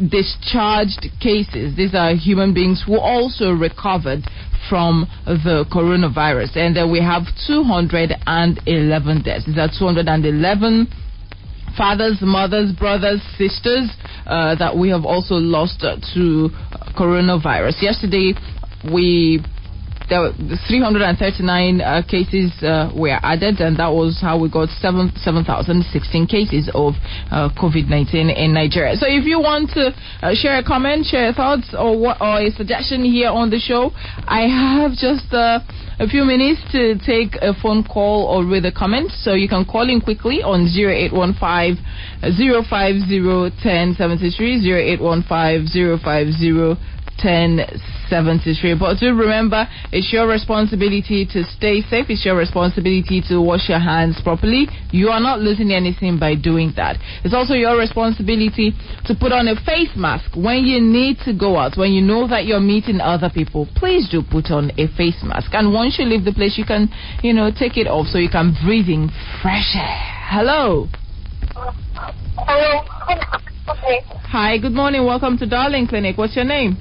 discharged 0.09 1.05
cases. 1.21 1.77
These 1.77 1.93
are 1.93 2.15
human 2.17 2.51
beings 2.53 2.81
who 2.85 2.97
also 2.97 3.51
recovered 3.51 4.23
from 4.69 5.07
the 5.25 5.65
coronavirus, 5.71 6.57
and 6.57 6.77
uh, 6.77 6.85
we 6.89 6.99
have 6.99 7.23
211 7.45 9.21
deaths. 9.21 9.45
These 9.45 9.59
are 9.59 9.69
211 9.69 10.87
fathers, 11.77 12.17
mothers, 12.21 12.71
brothers, 12.71 13.21
sisters 13.37 13.89
uh, 14.25 14.55
that 14.55 14.75
we 14.75 14.89
have 14.89 15.05
also 15.05 15.35
lost 15.35 15.83
uh, 15.83 15.95
to 16.13 16.49
coronavirus. 16.97 17.81
Yesterday, 17.81 18.33
we 18.91 19.39
there 20.09 20.21
were 20.21 20.31
339 20.67 21.81
uh, 21.81 22.01
cases 22.07 22.51
uh, 22.63 22.89
were 22.95 23.19
added, 23.23 23.59
and 23.59 23.75
that 23.77 23.91
was 23.91 24.19
how 24.21 24.39
we 24.39 24.49
got 24.49 24.69
7, 24.79 25.11
7,016 25.19 26.27
cases 26.27 26.69
of 26.73 26.93
uh, 27.31 27.49
COVID-19 27.59 28.31
in 28.31 28.53
Nigeria. 28.53 28.95
So, 28.95 29.05
if 29.07 29.25
you 29.25 29.39
want 29.39 29.71
to 29.75 29.91
uh, 30.23 30.33
share 30.33 30.57
a 30.59 30.63
comment, 30.63 31.05
share 31.05 31.33
thoughts, 31.33 31.75
or 31.77 31.99
what, 31.99 32.21
or 32.21 32.39
a 32.39 32.49
suggestion 32.51 33.03
here 33.03 33.29
on 33.29 33.49
the 33.49 33.59
show, 33.59 33.91
I 34.23 34.47
have 34.47 34.91
just 34.95 35.33
uh, 35.33 35.59
a 35.99 36.07
few 36.07 36.23
minutes 36.23 36.61
to 36.71 36.95
take 37.03 37.35
a 37.41 37.53
phone 37.61 37.83
call 37.83 38.27
or 38.31 38.45
read 38.45 38.63
a 38.65 38.71
comment. 38.71 39.11
So 39.11 39.33
you 39.33 39.49
can 39.49 39.65
call 39.65 39.89
in 39.89 39.99
quickly 39.99 40.41
on 40.41 40.71
0815 40.71 41.75
050 42.23 42.63
1073, 42.63 44.71
0815 44.95 45.67
050 45.67 45.99
1073. 47.19 47.96
But 48.09 48.99
do 48.99 49.13
remember, 49.13 49.67
it's 49.91 50.11
your 50.11 50.27
responsibility 50.27 51.25
to 51.33 51.43
stay 51.43 51.81
safe. 51.81 52.07
It's 52.09 52.25
your 52.25 52.35
responsibility 52.37 53.21
to 53.29 53.41
wash 53.41 53.69
your 53.69 53.79
hands 53.79 54.19
properly. 54.23 54.67
You 54.91 55.09
are 55.09 55.19
not 55.19 55.39
losing 55.39 55.71
anything 55.71 56.19
by 56.19 56.35
doing 56.35 56.73
that. 56.75 56.97
It's 57.23 57.33
also 57.33 57.53
your 57.53 57.77
responsibility 57.77 58.73
to 59.05 59.15
put 59.15 59.31
on 59.31 59.47
a 59.47 59.55
face 59.65 59.91
mask 59.95 60.35
when 60.35 60.65
you 60.65 60.81
need 60.81 61.17
to 61.25 61.33
go 61.33 61.57
out, 61.57 61.77
when 61.77 61.91
you 61.91 62.01
know 62.01 62.27
that 62.27 62.45
you're 62.45 62.59
meeting 62.59 62.99
other 63.01 63.29
people. 63.29 63.67
Please 63.75 64.09
do 64.09 64.21
put 64.21 64.51
on 64.51 64.71
a 64.77 64.87
face 64.95 65.21
mask. 65.23 65.51
And 65.53 65.73
once 65.73 65.97
you 65.99 66.05
leave 66.05 66.25
the 66.25 66.33
place, 66.33 66.57
you 66.57 66.65
can, 66.65 66.89
you 67.21 67.33
know, 67.33 67.51
take 67.51 67.77
it 67.77 67.87
off 67.87 68.07
so 68.07 68.17
you 68.17 68.29
can 68.29 68.55
breathe 68.63 68.87
in 68.87 69.09
fresh 69.41 69.75
air. 69.75 69.99
Hello. 70.29 70.87
Hello. 71.53 72.83
Okay. 73.69 74.01
Hi, 74.31 74.57
good 74.57 74.71
morning. 74.71 75.05
Welcome 75.05 75.37
to 75.39 75.45
Darling 75.45 75.87
Clinic. 75.87 76.17
What's 76.17 76.35
your 76.35 76.45
name? 76.45 76.77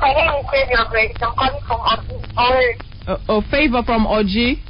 My 0.00 0.12
name 0.12 0.30
is 0.38 0.46
Xavier 0.50 0.84
Grace. 0.90 1.16
I'm 1.20 1.34
calling 1.34 1.62
from 1.66 1.80
Orange. 2.38 2.80
Uh, 3.06 3.18
oh, 3.28 3.42
favor 3.50 3.82
from 3.84 4.06
OG. 4.06 4.62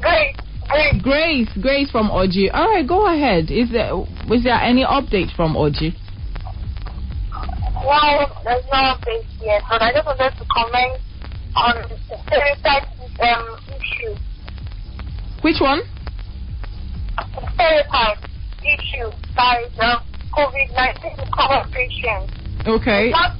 Grace. 0.00 0.36
Grace. 0.68 1.02
Grace, 1.02 1.48
Grace 1.60 1.90
from 1.90 2.10
OG. 2.10 2.50
All 2.54 2.70
right, 2.70 2.86
go 2.86 3.06
ahead. 3.12 3.50
Is 3.50 3.70
there 3.70 3.92
is 4.32 4.44
there 4.44 4.60
any 4.60 4.84
update 4.84 5.34
from 5.36 5.56
OG? 5.56 5.92
Well, 7.84 8.32
there's 8.44 8.64
no 8.72 8.96
update 8.96 9.26
yet, 9.40 9.62
but 9.68 9.82
I 9.82 9.92
just 9.92 10.06
wanted 10.06 10.32
to 10.38 10.44
comment 10.50 11.00
on 11.54 11.74
the 11.88 12.16
stereotype 12.26 12.88
um, 13.20 13.58
issue. 13.68 14.14
Which 15.42 15.60
one? 15.60 15.82
The 17.16 17.48
stereotype 17.54 18.24
issue 18.64 19.10
by 19.36 19.64
the 19.76 20.00
COVID-19 20.34 21.30
cover 21.36 21.68
patients. 21.70 22.32
Okay. 22.66 23.08
It's 23.08 23.16
not, 23.16 23.36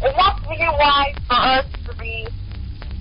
it's 0.00 0.16
not 0.16 0.38
really 0.46 0.70
wise 0.78 1.18
for 1.26 1.38
us 1.38 1.66
to 1.86 1.92
be 1.98 2.28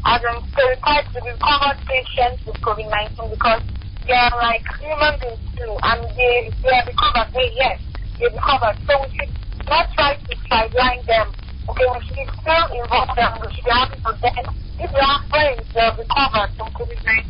as 0.05 0.21
in 0.23 0.37
stereotyped 0.49 1.13
to 1.13 1.21
be 1.21 1.33
covered 1.37 1.77
patients 1.85 2.41
with 2.45 2.55
COVID-19 2.63 3.29
because 3.29 3.61
they 4.07 4.15
are 4.15 4.33
like 4.39 4.63
human 4.79 5.13
beings 5.19 5.43
too, 5.53 5.73
and 5.83 5.99
they 6.15 6.49
they 6.63 6.73
are 6.73 6.87
recovered. 6.87 7.27
Hey, 7.35 7.51
yes, 7.59 7.77
they 8.17 8.25
recovered. 8.31 8.79
So 8.87 9.03
we 9.03 9.11
should 9.19 9.31
not 9.67 9.91
try 9.93 10.15
to 10.15 10.33
sideline 10.47 11.03
them. 11.05 11.27
Okay, 11.69 11.85
we 11.91 11.99
should 12.07 12.29
still 12.39 12.65
involve 12.71 13.11
them. 13.19 13.31
We 13.43 13.51
should 13.51 13.67
be 13.67 13.71
happy 13.71 13.99
for 13.99 14.15
them. 14.23 14.43
If 14.79 14.89
they 14.95 15.03
have 15.03 15.27
friends 15.29 15.67
they 15.75 15.81
have 15.83 15.97
recovered 15.99 16.49
from 16.55 16.71
COVID-19, 16.71 17.27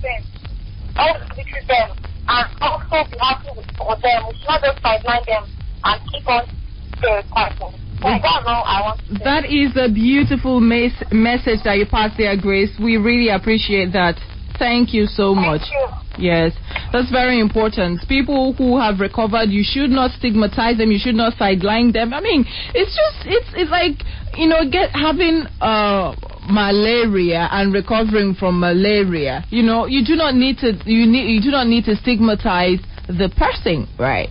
also 0.95 1.26
be 1.36 1.43
treat 1.43 1.68
them 1.68 1.89
and 2.30 2.47
also 2.61 3.09
be 3.09 3.18
happy 3.18 3.49
for 3.74 3.95
them. 3.97 4.20
We 4.30 4.38
should 4.38 4.47
not 4.47 4.61
just 4.61 4.80
sideline 4.86 5.26
them 5.26 5.43
and 5.84 5.97
keep 6.13 6.30
on 6.30 6.45
stereotyping. 7.01 7.87
That's 8.02 8.24
all 8.45 8.64
I 8.66 8.82
want. 8.82 9.02
That 9.24 9.45
is 9.45 9.76
a 9.76 9.91
beautiful 9.91 10.60
mes- 10.60 11.04
message 11.12 11.60
that 11.64 11.78
you 11.78 11.86
passed 11.86 12.18
there, 12.18 12.38
Grace. 12.38 12.72
We 12.82 12.98
really 12.98 13.30
appreciate 13.30 13.91
that. 13.93 14.16
Thank 14.60 14.93
you 14.93 15.06
so 15.06 15.36
much. 15.36 15.62
Yes, 16.18 16.52
that's 16.91 17.12
very 17.12 17.39
important. 17.39 18.02
People 18.10 18.54
who 18.54 18.80
have 18.80 19.00
recovered, 19.00 19.50
you 19.50 19.62
should 19.64 19.91
not 19.91 20.10
stigmatize 20.18 20.78
them. 20.78 20.91
You 20.91 20.98
should 20.98 21.14
not 21.14 21.38
sideline 21.38 21.91
them. 21.91 22.12
I 22.12 22.22
mean, 22.22 22.43
it's 22.74 22.89
just 22.89 23.28
it's 23.30 23.50
it's 23.54 23.70
like 23.70 24.02
you 24.36 24.48
know 24.50 24.66
get 24.70 24.89
having 24.98 25.45
uh 25.62 26.16
malaria 26.50 27.48
and 27.52 27.72
recovering 27.72 28.34
from 28.34 28.60
malaria. 28.60 29.45
You 29.52 29.62
know, 29.62 29.86
you 29.86 30.04
do 30.04 30.16
not 30.16 30.34
need 30.34 30.58
to 30.60 30.74
you 30.86 31.06
need 31.06 31.30
you 31.30 31.41
do 31.41 31.52
not 31.52 31.68
need 31.68 31.86
to 31.86 31.95
stigmatize 31.95 32.80
the 33.08 33.32
person, 33.39 33.88
right? 33.97 34.30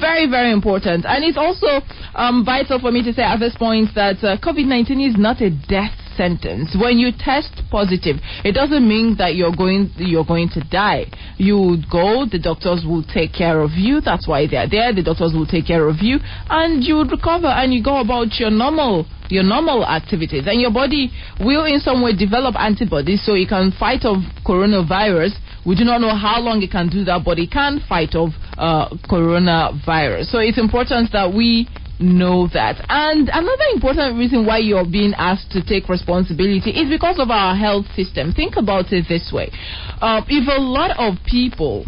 Very, 0.00 0.28
very 0.28 0.52
important. 0.52 1.04
And 1.08 1.24
it's 1.24 1.38
also 1.38 1.80
um, 2.14 2.44
vital 2.44 2.78
for 2.78 2.92
me 2.92 3.02
to 3.04 3.12
say 3.12 3.22
at 3.22 3.40
this 3.40 3.56
point 3.56 3.90
that 3.94 4.22
uh, 4.22 4.36
COVID 4.38 4.66
19 4.66 5.00
is 5.00 5.16
not 5.16 5.40
a 5.40 5.50
death 5.50 5.96
sentence. 6.16 6.76
When 6.76 6.98
you 6.98 7.12
test 7.16 7.64
positive, 7.70 8.20
it 8.44 8.52
doesn't 8.52 8.86
mean 8.86 9.16
that 9.16 9.34
you're 9.34 9.56
going 9.56 9.90
you're 9.96 10.28
going 10.28 10.48
to 10.52 10.60
die. 10.60 11.08
You 11.38 11.56
would 11.58 11.88
go, 11.90 12.26
the 12.28 12.38
doctors 12.38 12.84
will 12.84 13.02
take 13.02 13.32
care 13.32 13.60
of 13.60 13.72
you. 13.72 14.00
That's 14.00 14.28
why 14.28 14.46
they're 14.46 14.68
there. 14.68 14.92
The 14.92 15.02
doctors 15.02 15.32
will 15.32 15.48
take 15.48 15.66
care 15.66 15.88
of 15.88 16.04
you, 16.04 16.18
and 16.48 16.84
you 16.84 16.96
would 17.00 17.10
recover, 17.10 17.48
and 17.48 17.72
you 17.72 17.82
go 17.82 18.00
about 18.00 18.36
your 18.36 18.50
normal 18.50 19.06
your 19.30 19.44
normal 19.44 19.86
activities, 19.86 20.44
and 20.46 20.60
your 20.60 20.72
body 20.72 21.10
will 21.40 21.64
in 21.64 21.80
some 21.80 22.02
way 22.02 22.14
develop 22.14 22.54
antibodies 22.58 23.24
so 23.24 23.34
you 23.34 23.46
can 23.46 23.72
fight 23.78 24.04
off 24.04 24.20
coronavirus. 24.44 25.32
We 25.66 25.76
do 25.76 25.84
not 25.84 26.00
know 26.00 26.14
how 26.14 26.40
long 26.40 26.62
it 26.62 26.70
can 26.70 26.88
do 26.88 27.04
that, 27.04 27.22
but 27.24 27.38
it 27.38 27.50
can 27.50 27.80
fight 27.88 28.14
off 28.14 28.30
uh, 28.56 28.88
coronavirus. 29.08 30.32
So 30.32 30.38
it's 30.38 30.58
important 30.58 31.12
that 31.12 31.32
we 31.34 31.68
know 32.00 32.48
that. 32.54 32.80
And 32.88 33.28
another 33.28 33.64
important 33.74 34.16
reason 34.16 34.46
why 34.46 34.58
you're 34.58 34.88
being 34.88 35.12
asked 35.16 35.52
to 35.52 35.62
take 35.62 35.88
responsibility 35.88 36.70
is 36.70 36.88
because 36.88 37.18
of 37.18 37.30
our 37.30 37.54
health 37.54 37.84
system. 37.94 38.32
Think 38.32 38.56
about 38.56 38.92
it 38.92 39.04
this 39.08 39.30
way 39.32 39.52
uh, 40.00 40.22
if 40.28 40.48
a 40.48 40.60
lot 40.60 40.96
of 40.98 41.18
people 41.26 41.84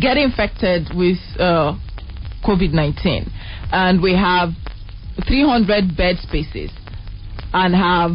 get 0.00 0.16
infected 0.16 0.88
with 0.94 1.18
uh, 1.38 1.74
COVID 2.44 2.72
19 2.72 3.30
and 3.72 4.02
we 4.02 4.14
have 4.14 4.50
300 5.26 5.96
bed 5.96 6.16
spaces 6.18 6.70
and 7.52 7.74
have 7.74 8.12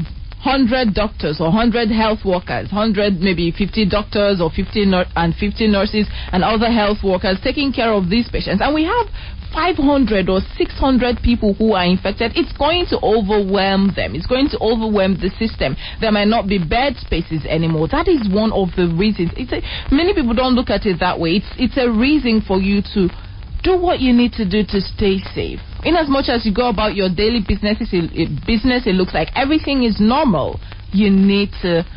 100 0.47 0.95
doctors 0.95 1.41
or 1.43 1.51
100 1.51 1.91
health 1.91 2.23
workers, 2.23 2.71
100 2.71 3.19
maybe 3.19 3.51
50 3.51 3.83
doctors 3.89 4.39
or 4.39 4.49
50 4.49 4.85
nur- 4.85 5.11
and 5.17 5.35
50 5.35 5.67
nurses 5.67 6.07
and 6.31 6.39
other 6.41 6.71
health 6.71 7.03
workers 7.03 7.37
taking 7.43 7.73
care 7.73 7.91
of 7.91 8.09
these 8.09 8.29
patients. 8.31 8.63
And 8.63 8.71
we 8.73 8.87
have 8.87 9.11
500 9.51 10.29
or 10.29 10.39
600 10.39 11.19
people 11.19 11.53
who 11.55 11.73
are 11.73 11.83
infected, 11.83 12.31
it's 12.35 12.55
going 12.55 12.85
to 12.87 12.97
overwhelm 13.03 13.91
them. 13.95 14.15
It's 14.15 14.27
going 14.27 14.47
to 14.55 14.59
overwhelm 14.63 15.19
the 15.19 15.35
system. 15.35 15.75
There 15.99 16.11
might 16.15 16.31
not 16.31 16.47
be 16.47 16.63
bed 16.63 16.95
spaces 16.95 17.43
anymore. 17.43 17.91
That 17.91 18.07
is 18.07 18.23
one 18.31 18.55
of 18.55 18.71
the 18.79 18.87
reasons. 18.87 19.35
A, 19.35 19.59
many 19.91 20.15
people 20.15 20.33
don't 20.33 20.55
look 20.55 20.69
at 20.69 20.85
it 20.85 20.99
that 21.03 21.19
way. 21.19 21.43
It's, 21.43 21.51
it's 21.59 21.77
a 21.77 21.91
reason 21.91 22.39
for 22.39 22.59
you 22.59 22.79
to 22.95 23.11
do 23.63 23.75
what 23.75 23.99
you 23.99 24.13
need 24.13 24.31
to 24.39 24.47
do 24.47 24.63
to 24.63 24.79
stay 24.79 25.19
safe. 25.35 25.59
In 25.87 25.95
as 25.95 26.09
much 26.09 26.27
as 26.27 26.45
you 26.45 26.53
go 26.53 26.67
about 26.67 26.95
your 26.95 27.07
daily 27.07 27.39
business, 27.39 27.77
it, 27.79 28.45
business, 28.45 28.83
it 28.85 28.95
looks 28.99 29.13
like 29.13 29.29
everything 29.37 29.83
is 29.83 30.01
normal. 30.01 30.59
You 30.91 31.09
need 31.09 31.51
to 31.61 31.87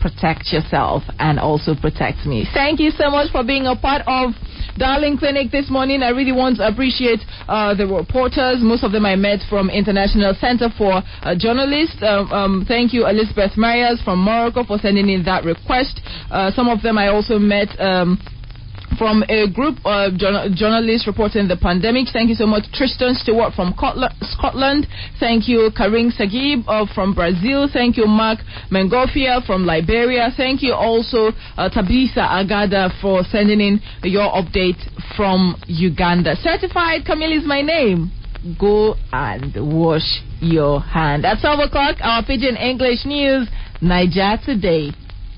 protect 0.00 0.48
yourself 0.56 1.02
and 1.18 1.38
also 1.38 1.74
protect 1.74 2.24
me. 2.24 2.48
Thank 2.54 2.80
you 2.80 2.90
so 2.96 3.10
much 3.10 3.30
for 3.30 3.44
being 3.44 3.66
a 3.66 3.76
part 3.76 4.00
of 4.06 4.32
Darling 4.78 5.18
Clinic 5.18 5.52
this 5.52 5.68
morning. 5.68 6.02
I 6.02 6.16
really 6.16 6.32
want 6.32 6.56
to 6.56 6.66
appreciate 6.66 7.20
uh, 7.46 7.74
the 7.74 7.86
reporters. 7.86 8.64
Most 8.64 8.84
of 8.84 8.92
them 8.92 9.04
I 9.04 9.16
met 9.16 9.40
from 9.50 9.68
International 9.68 10.32
Center 10.40 10.70
for 10.78 11.02
uh, 11.20 11.34
Journalists. 11.36 12.00
Um, 12.00 12.32
um, 12.32 12.64
thank 12.66 12.94
you, 12.94 13.06
Elizabeth 13.06 13.52
Marias 13.58 14.00
from 14.02 14.24
Morocco, 14.24 14.64
for 14.64 14.78
sending 14.78 15.10
in 15.10 15.22
that 15.24 15.44
request. 15.44 16.00
Uh, 16.30 16.50
some 16.52 16.70
of 16.70 16.80
them 16.80 16.96
I 16.96 17.08
also 17.08 17.38
met. 17.38 17.68
Um, 17.78 18.16
from 18.96 19.22
a 19.28 19.50
group 19.50 19.78
of 19.84 20.16
journalists 20.16 21.06
reporting 21.06 21.48
the 21.48 21.56
pandemic. 21.56 22.08
Thank 22.12 22.28
you 22.28 22.34
so 22.34 22.46
much, 22.46 22.64
Tristan 22.72 23.14
Stewart 23.14 23.54
from 23.54 23.74
Scotland. 24.22 24.86
Thank 25.20 25.48
you, 25.48 25.70
Karim 25.76 26.10
Sagib 26.10 26.64
uh, 26.66 26.86
from 26.94 27.14
Brazil. 27.14 27.68
Thank 27.72 27.96
you, 27.96 28.06
Mark 28.06 28.40
Mengonfia 28.70 29.44
from 29.46 29.66
Liberia. 29.66 30.30
Thank 30.36 30.62
you 30.62 30.74
also, 30.74 31.32
uh, 31.56 31.68
Tabitha 31.68 32.20
Agada, 32.20 32.90
for 33.00 33.22
sending 33.30 33.60
in 33.60 33.80
your 34.02 34.30
update 34.32 34.80
from 35.16 35.56
Uganda. 35.66 36.36
Certified 36.36 37.04
Camille 37.04 37.32
is 37.32 37.46
my 37.46 37.62
name. 37.62 38.10
Go 38.58 38.94
and 39.12 39.52
wash 39.56 40.22
your 40.40 40.80
hand. 40.80 41.24
At 41.24 41.40
12 41.40 41.68
o'clock, 41.68 41.96
our 42.00 42.22
Pidgin 42.22 42.56
English 42.56 43.04
News, 43.04 43.48
Niger 43.82 44.36
Today 44.44 44.92